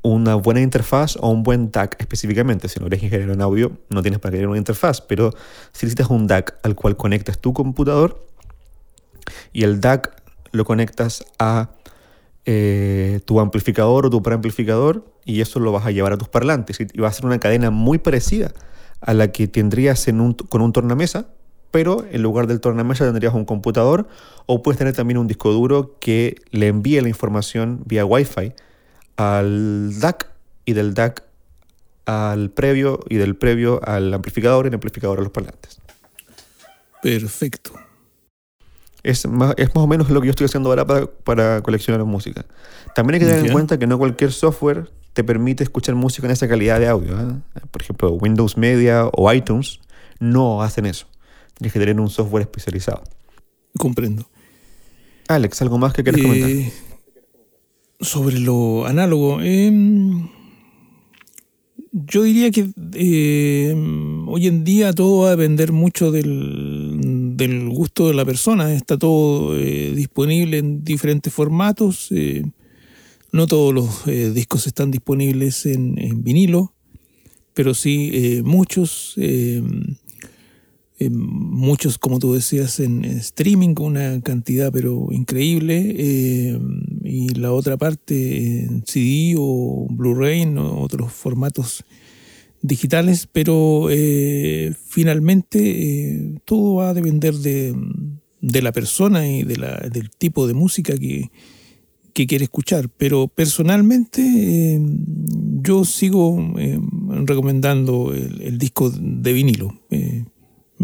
una 0.02 0.34
buena 0.34 0.60
interfaz 0.60 1.16
o 1.20 1.30
un 1.30 1.42
buen 1.42 1.70
DAC 1.70 1.96
específicamente. 1.98 2.68
Si 2.68 2.80
no 2.80 2.86
eres 2.86 3.02
ingeniero 3.02 3.32
en 3.32 3.42
audio, 3.42 3.72
no 3.90 4.02
tienes 4.02 4.20
para 4.20 4.32
querer 4.32 4.48
una 4.48 4.58
interfaz, 4.58 5.00
pero 5.00 5.30
si 5.72 5.86
necesitas 5.86 6.08
un 6.10 6.26
DAC 6.26 6.58
al 6.62 6.74
cual 6.74 6.96
conectas 6.96 7.38
tu 7.38 7.52
computador 7.52 8.26
y 9.52 9.64
el 9.64 9.80
DAC 9.80 10.14
lo 10.52 10.64
conectas 10.64 11.24
a 11.38 11.70
eh, 12.46 13.20
tu 13.26 13.40
amplificador 13.40 14.06
o 14.06 14.10
tu 14.10 14.22
preamplificador 14.22 15.04
y 15.24 15.40
eso 15.40 15.60
lo 15.60 15.72
vas 15.72 15.86
a 15.86 15.90
llevar 15.90 16.12
a 16.12 16.18
tus 16.18 16.28
parlantes 16.28 16.80
y 16.80 16.98
va 16.98 17.08
a 17.08 17.12
ser 17.12 17.26
una 17.26 17.38
cadena 17.38 17.70
muy 17.70 17.98
parecida 17.98 18.52
a 19.00 19.14
la 19.14 19.30
que 19.32 19.46
tendrías 19.48 20.06
con 20.48 20.62
un 20.62 20.72
tornamesa, 20.72 21.28
pero 21.70 22.04
en 22.10 22.22
lugar 22.22 22.46
del 22.46 22.60
tornamesa 22.60 23.04
tendrías 23.04 23.34
un 23.34 23.44
computador 23.44 24.08
o 24.46 24.62
puedes 24.62 24.78
tener 24.78 24.94
también 24.94 25.18
un 25.18 25.26
disco 25.26 25.52
duro 25.52 25.96
que 26.00 26.36
le 26.50 26.68
envíe 26.68 27.00
la 27.00 27.08
información 27.08 27.82
vía 27.86 28.04
Wi-Fi 28.04 28.54
al 29.20 30.00
DAC 30.00 30.28
y 30.64 30.72
del 30.72 30.94
DAC 30.94 31.22
al 32.06 32.50
previo 32.50 33.00
y 33.08 33.16
del 33.16 33.36
previo 33.36 33.80
al 33.86 34.14
amplificador 34.14 34.64
y 34.64 34.68
el 34.68 34.74
amplificador 34.74 35.18
a 35.18 35.22
los 35.22 35.30
parlantes. 35.30 35.78
Perfecto. 37.02 37.72
Es 39.02 39.26
más, 39.26 39.54
es 39.58 39.68
más 39.74 39.84
o 39.84 39.86
menos 39.86 40.08
lo 40.08 40.20
que 40.20 40.26
yo 40.26 40.30
estoy 40.30 40.46
haciendo 40.46 40.70
ahora 40.70 40.86
para, 40.86 41.06
para 41.06 41.62
coleccionar 41.62 42.02
música. 42.04 42.46
También 42.94 43.14
hay 43.14 43.20
que 43.20 43.32
tener 43.32 43.46
en 43.46 43.52
cuenta 43.52 43.78
que 43.78 43.86
no 43.86 43.98
cualquier 43.98 44.32
software 44.32 44.90
te 45.12 45.22
permite 45.22 45.64
escuchar 45.64 45.94
música 45.94 46.26
en 46.26 46.32
esa 46.32 46.48
calidad 46.48 46.80
de 46.80 46.88
audio. 46.88 47.20
¿eh? 47.20 47.34
Por 47.70 47.82
ejemplo, 47.82 48.12
Windows 48.12 48.56
Media 48.56 49.06
o 49.12 49.30
iTunes 49.32 49.80
no 50.18 50.62
hacen 50.62 50.86
eso. 50.86 51.06
Tienes 51.58 51.74
que 51.74 51.78
tener 51.78 52.00
un 52.00 52.08
software 52.08 52.42
especializado. 52.42 53.04
Comprendo. 53.78 54.28
Alex, 55.28 55.60
¿algo 55.62 55.78
más 55.78 55.92
que 55.92 56.02
quieras 56.02 56.22
comentar? 56.22 56.89
Eh, 58.00 58.04
sobre 58.04 58.38
lo 58.38 58.86
análogo, 58.86 59.40
em, 59.42 60.28
yo 61.92 62.22
diría 62.22 62.50
que 62.50 62.70
em, 62.94 64.28
hoy 64.28 64.46
en 64.46 64.64
día 64.64 64.92
todo 64.92 65.22
va 65.22 65.28
a 65.28 65.36
depender 65.36 65.72
mucho 65.72 66.12
del, 66.12 67.36
del 67.36 67.68
gusto 67.68 68.08
de 68.08 68.14
la 68.14 68.24
persona. 68.24 68.72
Está 68.72 68.98
todo 68.98 69.58
eh, 69.58 69.92
disponible 69.94 70.58
en 70.58 70.84
diferentes 70.84 71.32
formatos. 71.32 72.08
Eh, 72.10 72.44
no 73.32 73.46
todos 73.46 73.74
los 73.74 74.06
eh, 74.06 74.30
discos 74.30 74.66
están 74.66 74.90
disponibles 74.90 75.66
en, 75.66 75.94
vinilo, 76.22 76.74
pero 77.54 77.74
sí 77.74 78.42
muchos. 78.44 79.14
Muchos, 81.08 81.96
como 81.96 82.18
tú 82.18 82.34
decías, 82.34 82.78
en, 82.78 83.06
streaming, 83.06 83.72
con 83.72 83.86
una 83.86 84.20
cantidad 84.20 84.70
pero 84.70 85.08
increíble, 85.12 85.94
eh, 85.96 86.58
y 87.04 87.30
la 87.30 87.52
otra 87.52 87.78
parte 87.78 88.64
en 88.64 88.84
CD 88.86 89.34
o 89.38 89.86
Blu-ray, 89.88 90.44
o 90.58 90.80
otros 90.80 91.10
formatos 91.10 91.84
digitales, 92.60 93.26
pero 93.32 93.88
eh, 93.90 94.74
finalmente 94.88 96.34
todo 96.44 96.74
va 96.74 96.90
a 96.90 96.94
depender 96.94 97.34
de, 97.34 97.74
de, 98.42 98.60
la 98.60 98.72
persona 98.72 99.26
y 99.26 99.42
de 99.44 99.56
la, 99.56 99.76
del 99.90 100.10
tipo 100.10 100.46
de 100.46 100.52
música 100.52 100.94
que, 100.98 101.30
que 102.12 102.26
quiere 102.26 102.44
escuchar. 102.44 102.90
Pero 102.90 103.28
personalmente 103.28 104.78
yo 105.62 105.86
sigo 105.86 106.52
recomendando 107.24 108.12
el, 108.12 108.58
disco 108.58 108.90
de 108.90 109.32
vinilo 109.32 109.80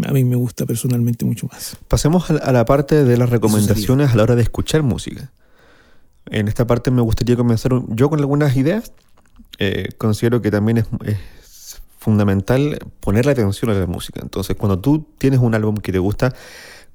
a 0.05 0.11
mí 0.11 0.23
me 0.23 0.35
gusta 0.35 0.65
personalmente 0.65 1.25
mucho 1.25 1.47
más. 1.51 1.77
Pasemos 1.87 2.29
a 2.29 2.51
la 2.51 2.65
parte 2.65 3.03
de 3.03 3.17
las 3.17 3.29
recomendaciones 3.29 4.11
a 4.11 4.15
la 4.15 4.23
hora 4.23 4.35
de 4.35 4.43
escuchar 4.43 4.83
música. 4.83 5.31
En 6.29 6.47
esta 6.47 6.67
parte 6.67 6.91
me 6.91 7.01
gustaría 7.01 7.35
comenzar 7.35 7.71
yo 7.89 8.09
con 8.09 8.19
algunas 8.19 8.55
ideas. 8.55 8.91
Eh, 9.59 9.89
considero 9.97 10.41
que 10.41 10.51
también 10.51 10.77
es, 10.77 11.81
fundamental 11.97 12.79
poner 13.01 13.25
la 13.25 13.33
atención 13.33 13.71
a 13.71 13.73
la 13.73 13.85
música. 13.85 14.21
Entonces, 14.21 14.55
cuando 14.55 14.79
tú 14.79 15.05
tienes 15.17 15.39
un 15.39 15.55
álbum 15.55 15.75
que 15.75 15.91
te 15.91 15.99
gusta, 15.99 16.33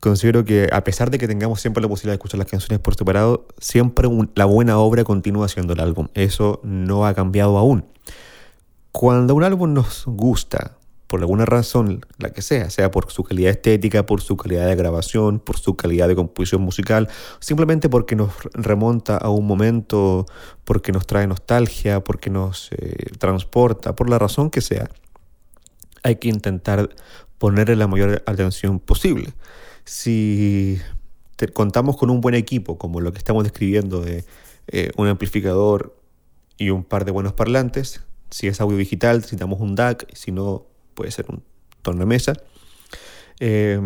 considero 0.01 0.45
que 0.45 0.69
a 0.73 0.85
pesar 0.85 1.11
de 1.11 1.19
que 1.19 1.29
tengamos 1.29 1.61
siempre 1.61 1.83
la 1.83 1.89
posibilidad 1.89 2.13
de 2.13 2.17
escuchar 2.17 2.39
las 2.39 2.49
canciones 2.49 2.79
por 2.79 2.95
separado, 2.95 3.47
siempre 3.59 4.09
la 4.35 4.45
buena 4.47 4.79
obra 4.79 5.05
continúa 5.05 5.49
siendo 5.49 5.75
el 5.75 5.81
álbum. 5.81 6.09
Eso 6.15 6.61
no 6.63 7.07
ha 7.07 7.15
cambiado 7.15 7.59
aún. 7.59 7.85
Cuando 8.91 9.35
un 9.35 9.45
álbum 9.45 9.75
nos 9.75 10.05
gusta, 10.07 10.77
por 11.13 11.21
alguna 11.21 11.45
razón, 11.45 12.07
la 12.17 12.31
que 12.31 12.41
sea, 12.41 12.71
sea 12.71 12.91
por 12.91 13.13
su 13.13 13.23
calidad 13.23 13.51
estética, 13.51 14.07
por 14.07 14.23
su 14.23 14.39
calidad 14.39 14.67
de 14.67 14.77
grabación, 14.77 15.41
por 15.41 15.59
su 15.59 15.77
calidad 15.77 16.09
de 16.09 16.15
composición 16.15 16.63
musical, 16.63 17.11
simplemente 17.39 17.91
porque 17.91 18.17
nos 18.17 18.33
remonta 18.55 19.19
a 19.19 19.29
un 19.29 19.47
momento, 19.47 20.25
porque 20.65 20.91
nos 20.91 21.07
trae 21.07 21.27
nostalgia, 21.27 22.03
porque 22.03 22.31
nos 22.31 22.71
eh, 22.73 23.11
transporta, 23.19 23.95
por 23.95 24.09
la 24.09 24.19
razón 24.19 24.49
que 24.49 24.63
sea, 24.63 24.89
hay 26.03 26.17
que 26.17 26.31
intentar 26.31 26.89
ponerle 27.37 27.77
la 27.77 27.89
mayor 27.89 28.23
atención 28.25 28.81
posible. 28.81 29.35
Si 29.85 30.81
contamos 31.53 31.99
con 31.99 32.09
un 32.09 32.23
buen 32.23 32.35
equipo, 32.35 32.79
como 32.79 33.03
lo 33.03 33.13
que 33.13 33.19
estamos 33.19 33.45
describiendo 33.45 34.01
de 34.01 34.25
eh, 34.69 34.93
un 34.97 35.09
amplificador 35.09 35.95
y 36.57 36.71
un 36.71 36.85
par 36.85 37.05
de 37.05 37.13
buenos 37.13 37.35
parlantes, 37.35 38.01
si 38.31 38.47
es 38.47 38.63
audio 38.63 38.79
digital, 38.79 39.19
necesitamos 39.19 39.61
un 39.61 39.75
DAC, 39.75 40.07
si 40.15 40.33
no, 40.33 40.72
puede 40.95 41.11
ser 41.11 41.27
un 41.29 41.43
tornamesa. 41.83 42.35
Eh, 43.41 43.81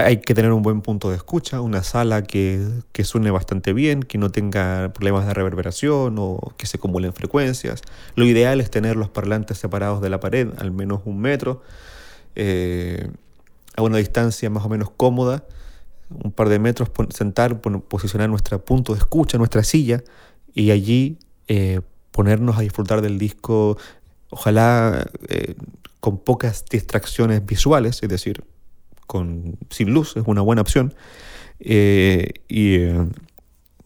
hay 0.00 0.18
que 0.18 0.32
tener 0.32 0.52
un 0.52 0.62
buen 0.62 0.80
punto 0.80 1.10
de 1.10 1.16
escucha, 1.16 1.60
una 1.60 1.82
sala 1.82 2.22
que, 2.22 2.82
suene 3.02 3.32
bastante 3.32 3.72
bien, 3.72 4.04
que 4.04 4.16
no 4.16 4.30
tenga 4.30 4.92
problemas 4.92 5.26
de 5.26 5.34
reverberación 5.34 6.16
o 6.18 6.54
que 6.56 6.66
se 6.66 6.76
acumulen 6.76 7.12
frecuencias. 7.12 7.82
Lo 8.14 8.24
ideal 8.24 8.60
es 8.60 8.70
tener 8.70 8.94
los 8.94 9.10
parlantes 9.10 9.58
separados 9.58 10.00
de 10.00 10.08
la 10.08 10.20
pared, 10.20 10.50
al 10.58 10.70
menos 10.70 11.00
un 11.04 11.20
metro, 11.20 11.62
eh, 12.36 13.10
a 13.76 13.82
una 13.82 13.98
distancia 13.98 14.48
más 14.50 14.64
o 14.64 14.68
menos 14.68 14.90
cómoda, 14.90 15.44
un 16.10 16.30
par 16.30 16.48
de 16.48 16.60
metros, 16.60 16.90
sentar, 17.10 17.60
posicionar 17.60 18.30
nuestro 18.30 18.64
punto 18.64 18.92
de 18.92 19.00
escucha, 19.00 19.36
nuestra 19.36 19.64
silla, 19.64 20.04
y 20.54 20.70
allí 20.70 21.18
eh, 21.48 21.80
ponernos 22.12 22.56
a 22.56 22.60
disfrutar 22.60 23.02
del 23.02 23.18
disco 23.18 23.78
ojalá 24.30 25.06
eh, 25.28 25.54
con 26.00 26.18
pocas 26.18 26.64
distracciones 26.70 27.44
visuales, 27.44 28.02
es 28.02 28.08
decir, 28.08 28.44
con, 29.06 29.58
sin 29.70 29.92
luz 29.92 30.16
es 30.16 30.24
una 30.26 30.42
buena 30.42 30.62
opción, 30.62 30.94
eh, 31.60 32.34
y 32.46 32.76
eh, 32.76 33.06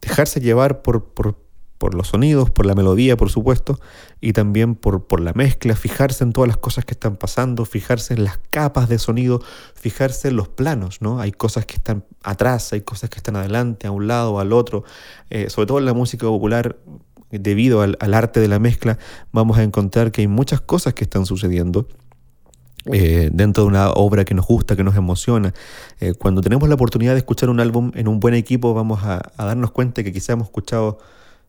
dejarse 0.00 0.40
llevar 0.40 0.82
por, 0.82 1.06
por, 1.14 1.38
por, 1.78 1.94
los 1.94 2.08
sonidos, 2.08 2.50
por 2.50 2.66
la 2.66 2.74
melodía, 2.74 3.16
por 3.16 3.30
supuesto, 3.30 3.80
y 4.20 4.32
también 4.32 4.74
por, 4.74 5.06
por 5.06 5.20
la 5.20 5.32
mezcla, 5.32 5.74
fijarse 5.74 6.22
en 6.22 6.32
todas 6.32 6.48
las 6.48 6.58
cosas 6.58 6.84
que 6.84 6.92
están 6.92 7.16
pasando, 7.16 7.64
fijarse 7.64 8.14
en 8.14 8.24
las 8.24 8.38
capas 8.50 8.88
de 8.88 8.98
sonido, 8.98 9.40
fijarse 9.74 10.28
en 10.28 10.36
los 10.36 10.48
planos, 10.48 11.00
¿no? 11.00 11.18
Hay 11.18 11.32
cosas 11.32 11.66
que 11.66 11.74
están 11.74 12.04
atrás, 12.22 12.72
hay 12.72 12.82
cosas 12.82 13.10
que 13.10 13.16
están 13.16 13.36
adelante, 13.36 13.86
a 13.86 13.90
un 13.90 14.06
lado, 14.06 14.38
al 14.38 14.52
otro, 14.52 14.84
sobre 15.48 15.66
todo 15.66 15.78
en 15.78 15.86
la 15.86 15.94
música 15.94 16.26
popular 16.26 16.78
debido 17.38 17.82
al, 17.82 17.96
arte 18.14 18.40
de 18.40 18.48
la 18.48 18.58
mezcla, 18.58 18.98
vamos 19.32 19.58
a 19.58 19.62
encontrar 19.62 20.12
que 20.12 20.20
hay 20.22 20.28
muchas 20.28 20.60
cosas 20.60 20.94
que 20.94 21.04
están 21.04 21.26
sucediendo. 21.26 21.88
Eh, 22.92 23.30
dentro 23.32 23.62
de 23.62 23.68
una 23.68 23.90
obra 23.92 24.24
que 24.24 24.34
nos 24.34 24.44
gusta, 24.44 24.74
que 24.74 24.82
nos 24.82 24.96
emociona. 24.96 25.54
Eh, 26.00 26.14
cuando 26.14 26.40
tenemos 26.40 26.68
la 26.68 26.74
oportunidad 26.74 27.12
de 27.12 27.18
escuchar 27.18 27.48
un 27.48 27.60
álbum 27.60 27.92
en 27.94 28.08
un 28.08 28.18
buen 28.18 28.34
equipo, 28.34 28.74
vamos 28.74 29.04
a, 29.04 29.20
darnos 29.38 29.70
cuenta 29.70 30.02
que 30.02 30.12
quizá 30.12 30.32
hemos 30.32 30.48
escuchado 30.48 30.98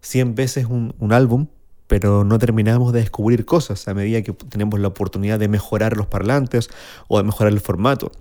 100 0.01 0.35
veces 0.35 0.65
un, 0.67 0.93
un 0.99 1.11
álbum, 1.11 1.47
pero 1.93 2.23
no 2.23 2.39
terminamos 2.39 2.91
de 2.91 3.01
descubrir 3.01 3.45
cosas 3.45 3.87
a 3.87 3.93
medida 3.93 4.23
que 4.23 4.33
tenemos 4.33 4.79
la 4.79 4.87
oportunidad 4.87 5.37
de 5.37 5.47
mejorar 5.47 5.95
los 5.95 6.07
parlantes 6.07 6.71
o 7.07 7.19
de 7.19 7.23
mejorar 7.23 7.53
el 7.53 7.59
formato. 7.59 8.11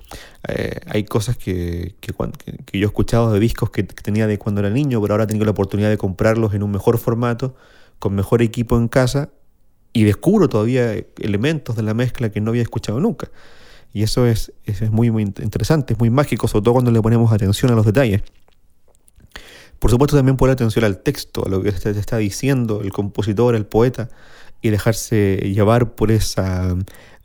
Eh, 0.47 0.79
hay 0.89 1.05
cosas 1.05 1.39
que, 1.39 1.95
que, 2.01 2.13
yo 2.79 2.85
he 2.85 2.85
escuchado 2.85 3.33
de 3.33 3.41
discos 3.41 3.71
que, 3.71 3.83
tenía 3.85 4.27
de 4.27 4.37
cuando 4.37 4.61
era 4.61 4.69
niño, 4.69 5.01
pero 5.01 5.15
ahora 5.15 5.27
tengo 5.27 5.47
la 5.47 5.53
oportunidad 5.53 5.89
de 5.89 5.97
comprarlos 5.97 6.53
en 6.53 6.63
un 6.63 6.71
mejor 6.71 6.99
formato, 6.99 7.55
con 7.99 8.15
mejor 8.15 8.43
equipo 8.43 8.77
en 8.77 8.89
casa, 8.89 9.31
y 9.95 10.05
descubro 10.05 10.51
todavía 10.51 10.93
elementos 11.21 11.75
de 11.75 11.83
la 11.83 11.95
mezcla 11.95 12.29
que 12.29 12.43
no 12.43 12.51
había 12.51 12.61
escuchado 12.61 13.01
nunca. 13.01 13.31
Y 13.95 14.03
eso 14.03 14.27
es, 14.27 14.53
es 14.67 14.91
muy, 14.91 15.11
muy 15.11 15.23
interesante, 15.23 15.95
es 15.95 15.99
muy 15.99 16.11
mágico, 16.11 16.47
sobre 16.47 16.65
todo 16.65 16.75
cuando 16.75 16.91
le 16.91 17.01
ponemos 17.01 17.33
atención 17.33 17.73
a 17.73 17.75
los 17.75 17.87
detalles. 17.87 18.21
Por 19.83 19.91
supuesto 19.91 20.17
también 20.17 20.37
poner 20.37 20.53
atención 20.53 20.85
al 20.85 21.03
texto, 21.03 21.45
a 21.45 21.49
lo 21.49 21.61
que 21.61 21.71
está 21.71 22.17
diciendo 22.19 22.83
el 22.83 22.93
compositor, 22.93 23.57
el 23.57 23.67
poeta, 23.67 24.11
y 24.63 24.71
dejarse 24.71 25.39
llevar 25.53 25.97
por 25.97 26.13
ese 26.13 26.41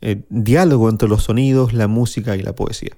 eh, 0.00 0.22
diálogo 0.28 0.90
entre 0.90 1.08
los 1.08 1.22
sonidos, 1.22 1.72
la 1.72 1.86
música 1.86 2.36
y 2.36 2.42
la 2.42 2.54
poesía. 2.56 2.96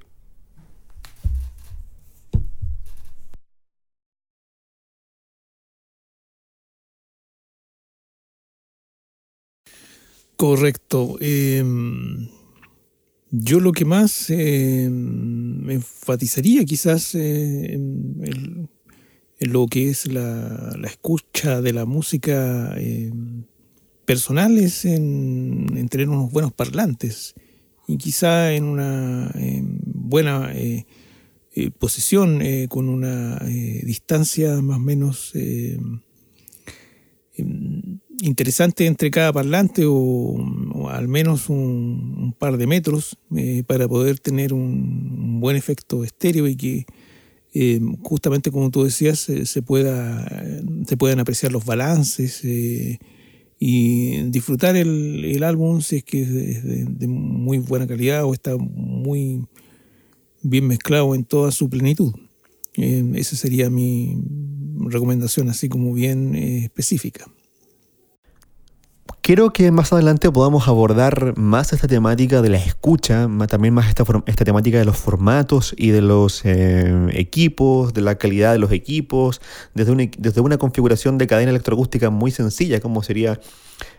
Correcto. 10.37 11.19
Em, 11.21 12.29
yo 13.31 13.61
lo 13.61 13.73
que 13.73 13.85
más 13.85 14.31
em, 14.31 15.69
enfatizaría 15.69 16.65
quizás 16.65 17.15
eh, 17.15 17.75
el, 17.75 17.81
en 18.25 18.71
lo 19.41 19.67
que 19.67 19.89
es 19.89 20.07
la, 20.07 20.77
escucha 20.85 21.63
de 21.63 21.73
la 21.73 21.87
música 21.87 22.75
eh, 22.77 23.11
personal 24.05 24.59
es 24.59 24.85
en, 24.85 25.89
tener 25.89 26.09
unos 26.09 26.31
buenos 26.31 26.53
parlantes 26.53 27.35
y 27.89 27.97
quizá 27.97 28.53
en 28.53 28.65
una 28.65 29.33
buena 29.85 30.53
eh, 30.55 30.87
eh, 31.55 31.71
posición 31.71 32.41
con 32.69 32.89
una 32.89 33.39
distancia 33.83 34.61
más 34.61 34.77
o 34.77 34.81
menos 34.81 35.33
interesante 38.21 38.87
entre 38.87 39.11
cada 39.11 39.33
parlante 39.33 39.85
o, 39.87 40.37
al 40.91 41.09
menos 41.09 41.49
un, 41.49 42.35
par 42.39 42.59
de 42.59 42.67
metros 42.67 43.17
para 43.67 43.89
poder 43.89 44.21
tener 44.21 44.53
un 44.53 45.41
buen 45.41 45.57
efecto 45.57 46.05
estéreo 46.05 46.47
y 46.47 46.57
que 46.57 46.87
eh, 47.53 47.81
justamente 48.03 48.51
como 48.51 48.71
tú 48.71 48.85
decías, 48.85 49.29
eh, 49.29 49.45
se, 49.45 49.63
pueda, 49.63 50.27
se 50.87 50.97
puedan 50.97 51.19
apreciar 51.19 51.51
los 51.51 51.65
balances 51.65 52.45
eh, 52.45 52.99
y 53.59 54.23
disfrutar 54.31 54.77
el, 54.77 55.25
el, 55.25 55.43
álbum 55.43 55.81
si 55.81 55.97
es 55.97 56.05
que 56.05 56.23
es 56.23 56.65
de, 56.65 57.09
muy 57.09 57.59
buena 57.59 57.89
calidad 57.89 58.25
o 58.25 58.33
está 58.33 58.57
muy 58.57 59.45
bien 60.43 60.69
mezclado 60.69 61.15
en 61.15 61.25
toda 61.25 61.51
su 61.51 61.69
plenitud. 61.69 62.15
esa 62.75 63.37
sería 63.37 63.69
mi 63.69 64.17
recomendación 64.87 65.49
así 65.49 65.69
como 65.69 65.93
bien 65.93 66.35
específica. 66.37 67.27
Quiero 69.23 69.53
que 69.53 69.71
más 69.71 69.93
adelante 69.93 70.31
podamos 70.33 70.67
abordar 70.67 71.37
más 71.37 71.75
esta 71.75 71.87
temática 71.87 72.41
de 72.41 72.49
la 72.49 72.57
escucha, 72.57 73.29
también 73.49 73.75
más 73.75 73.87
esta, 73.89 74.03
esta 74.25 74.45
temática 74.47 74.79
de 74.79 74.87
los 74.87 74.97
formatos 74.97 75.75
y 75.77 75.91
de 75.91 76.01
los 76.01 76.43
eh, 76.47 77.07
equipos, 77.13 77.93
de 77.93 78.01
la 78.01 78.15
calidad 78.15 78.53
de 78.53 78.59
los 78.59 78.73
equipos, 78.73 79.43
desde 79.75 79.93
una, 79.93 80.05
desde 80.17 80.41
una 80.41 80.57
configuración 80.57 81.19
de 81.19 81.27
cadena 81.27 81.51
electroacústica 81.51 82.09
muy 82.09 82.31
sencilla, 82.31 82.81
como 82.81 83.03
sería, 83.03 83.39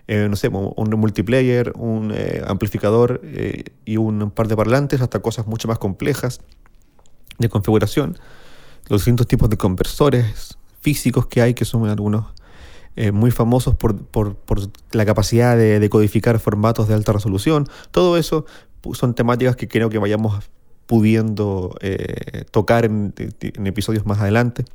eh, 0.07 0.25
no 0.27 0.35
sé, 0.35 0.47
un 0.47 0.89
multiplayer, 0.99 1.71
un 1.77 2.11
eh, 2.15 2.41
amplificador 2.47 3.21
y 3.85 3.97
un 3.97 4.31
par 4.31 4.47
de 4.47 4.55
parlantes, 4.55 5.01
hasta 5.01 5.19
cosas 5.19 5.45
mucho 5.45 5.67
más 5.67 5.77
complejas 5.77 6.41
de 7.37 7.47
configuración, 7.47 8.17
los 8.89 9.01
distintos 9.01 9.27
tipos 9.27 9.51
de 9.51 9.57
conversores 9.57 10.57
físicos 10.81 11.27
que 11.27 11.43
hay, 11.43 11.53
que 11.53 11.63
son 11.63 11.87
algunos 11.87 12.25
eh, 12.95 13.11
muy 13.11 13.31
famosos 13.31 13.75
por, 13.75 13.97
por, 14.05 14.35
por 14.35 14.59
la 14.91 15.05
capacidad 15.05 15.57
de, 15.57 15.89
codificar 15.89 16.39
formatos 16.39 16.87
de 16.87 16.93
alta 16.93 17.13
resolución. 17.13 17.67
Todo 17.91 18.17
eso 18.17 18.45
son 18.93 19.13
temáticas 19.13 19.55
que 19.55 19.67
creo 19.67 19.89
que 19.89 19.97
vayamos 19.97 20.49
pudiendo 20.87 21.75
eh, 21.79 22.43
tocar 22.51 22.83
en, 22.85 23.13
episodios 23.65 24.05
más 24.05 24.19
adelante. 24.19 24.65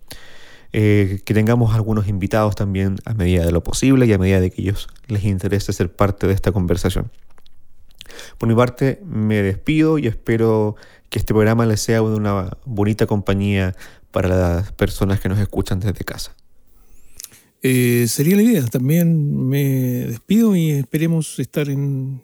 Eh, 0.73 1.21
que 1.25 1.33
tengamos 1.33 1.75
algunos 1.75 2.09
invitados 2.09 2.55
también 2.55 2.97
a 3.05 3.15
medida 3.15 3.45
de 3.45 3.53
lo 3.53 3.63
posible 3.63 4.05
y 4.05 4.13
a 4.13 4.19
medida 4.19 4.41
de 4.41 4.51
que 4.51 4.63
ellos 4.63 4.89
les 5.07 5.25
interese 5.25 5.73
ser 5.73 5.95
parte 5.95 6.27
de 6.27 6.35
esta 6.35 6.53
conversación. 6.53 7.11
Por 8.39 8.49
mi 8.49 8.55
parte, 8.55 9.01
me 9.05 9.43
despido 9.43 9.99
y 9.99 10.07
espero 10.07 10.77
que 11.09 11.19
este 11.19 11.33
programa 11.33 11.67
les 11.67 11.81
sea 11.81 12.03
una 12.03 12.57
bonita 12.65 13.07
compañía 13.07 13.75
para 14.11 14.29
las 14.29 14.73
personas 14.73 15.21
que 15.21 15.29
nos 15.29 15.39
escuchan 15.39 15.81
desde 15.81 16.05
casa. 16.05 16.35
Eh, 17.69 18.07
sería 18.07 18.37
la 18.37 18.43
idea. 18.43 18.65
También 18.67 19.49
me 19.49 19.65
despido 20.07 20.55
y 20.55 20.71
esperemos 20.71 21.37
estar 21.41 21.69
en 21.69 22.23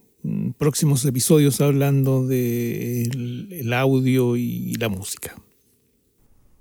próximos 0.57 1.05
episodios 1.05 1.61
hablando 1.61 2.25
del 2.25 3.49
de 3.49 3.61
el 3.61 3.73
audio 3.73 4.37
y 4.37 4.75
la 4.77 4.89
música. 4.89 5.35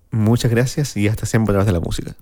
Muchas 0.10 0.50
gracias 0.50 0.98
y 0.98 1.08
hasta 1.08 1.28
siempre 1.28 1.52
a 1.52 1.54
través 1.54 1.68
de 1.68 1.74
la 1.74 1.80
música. 1.80 2.16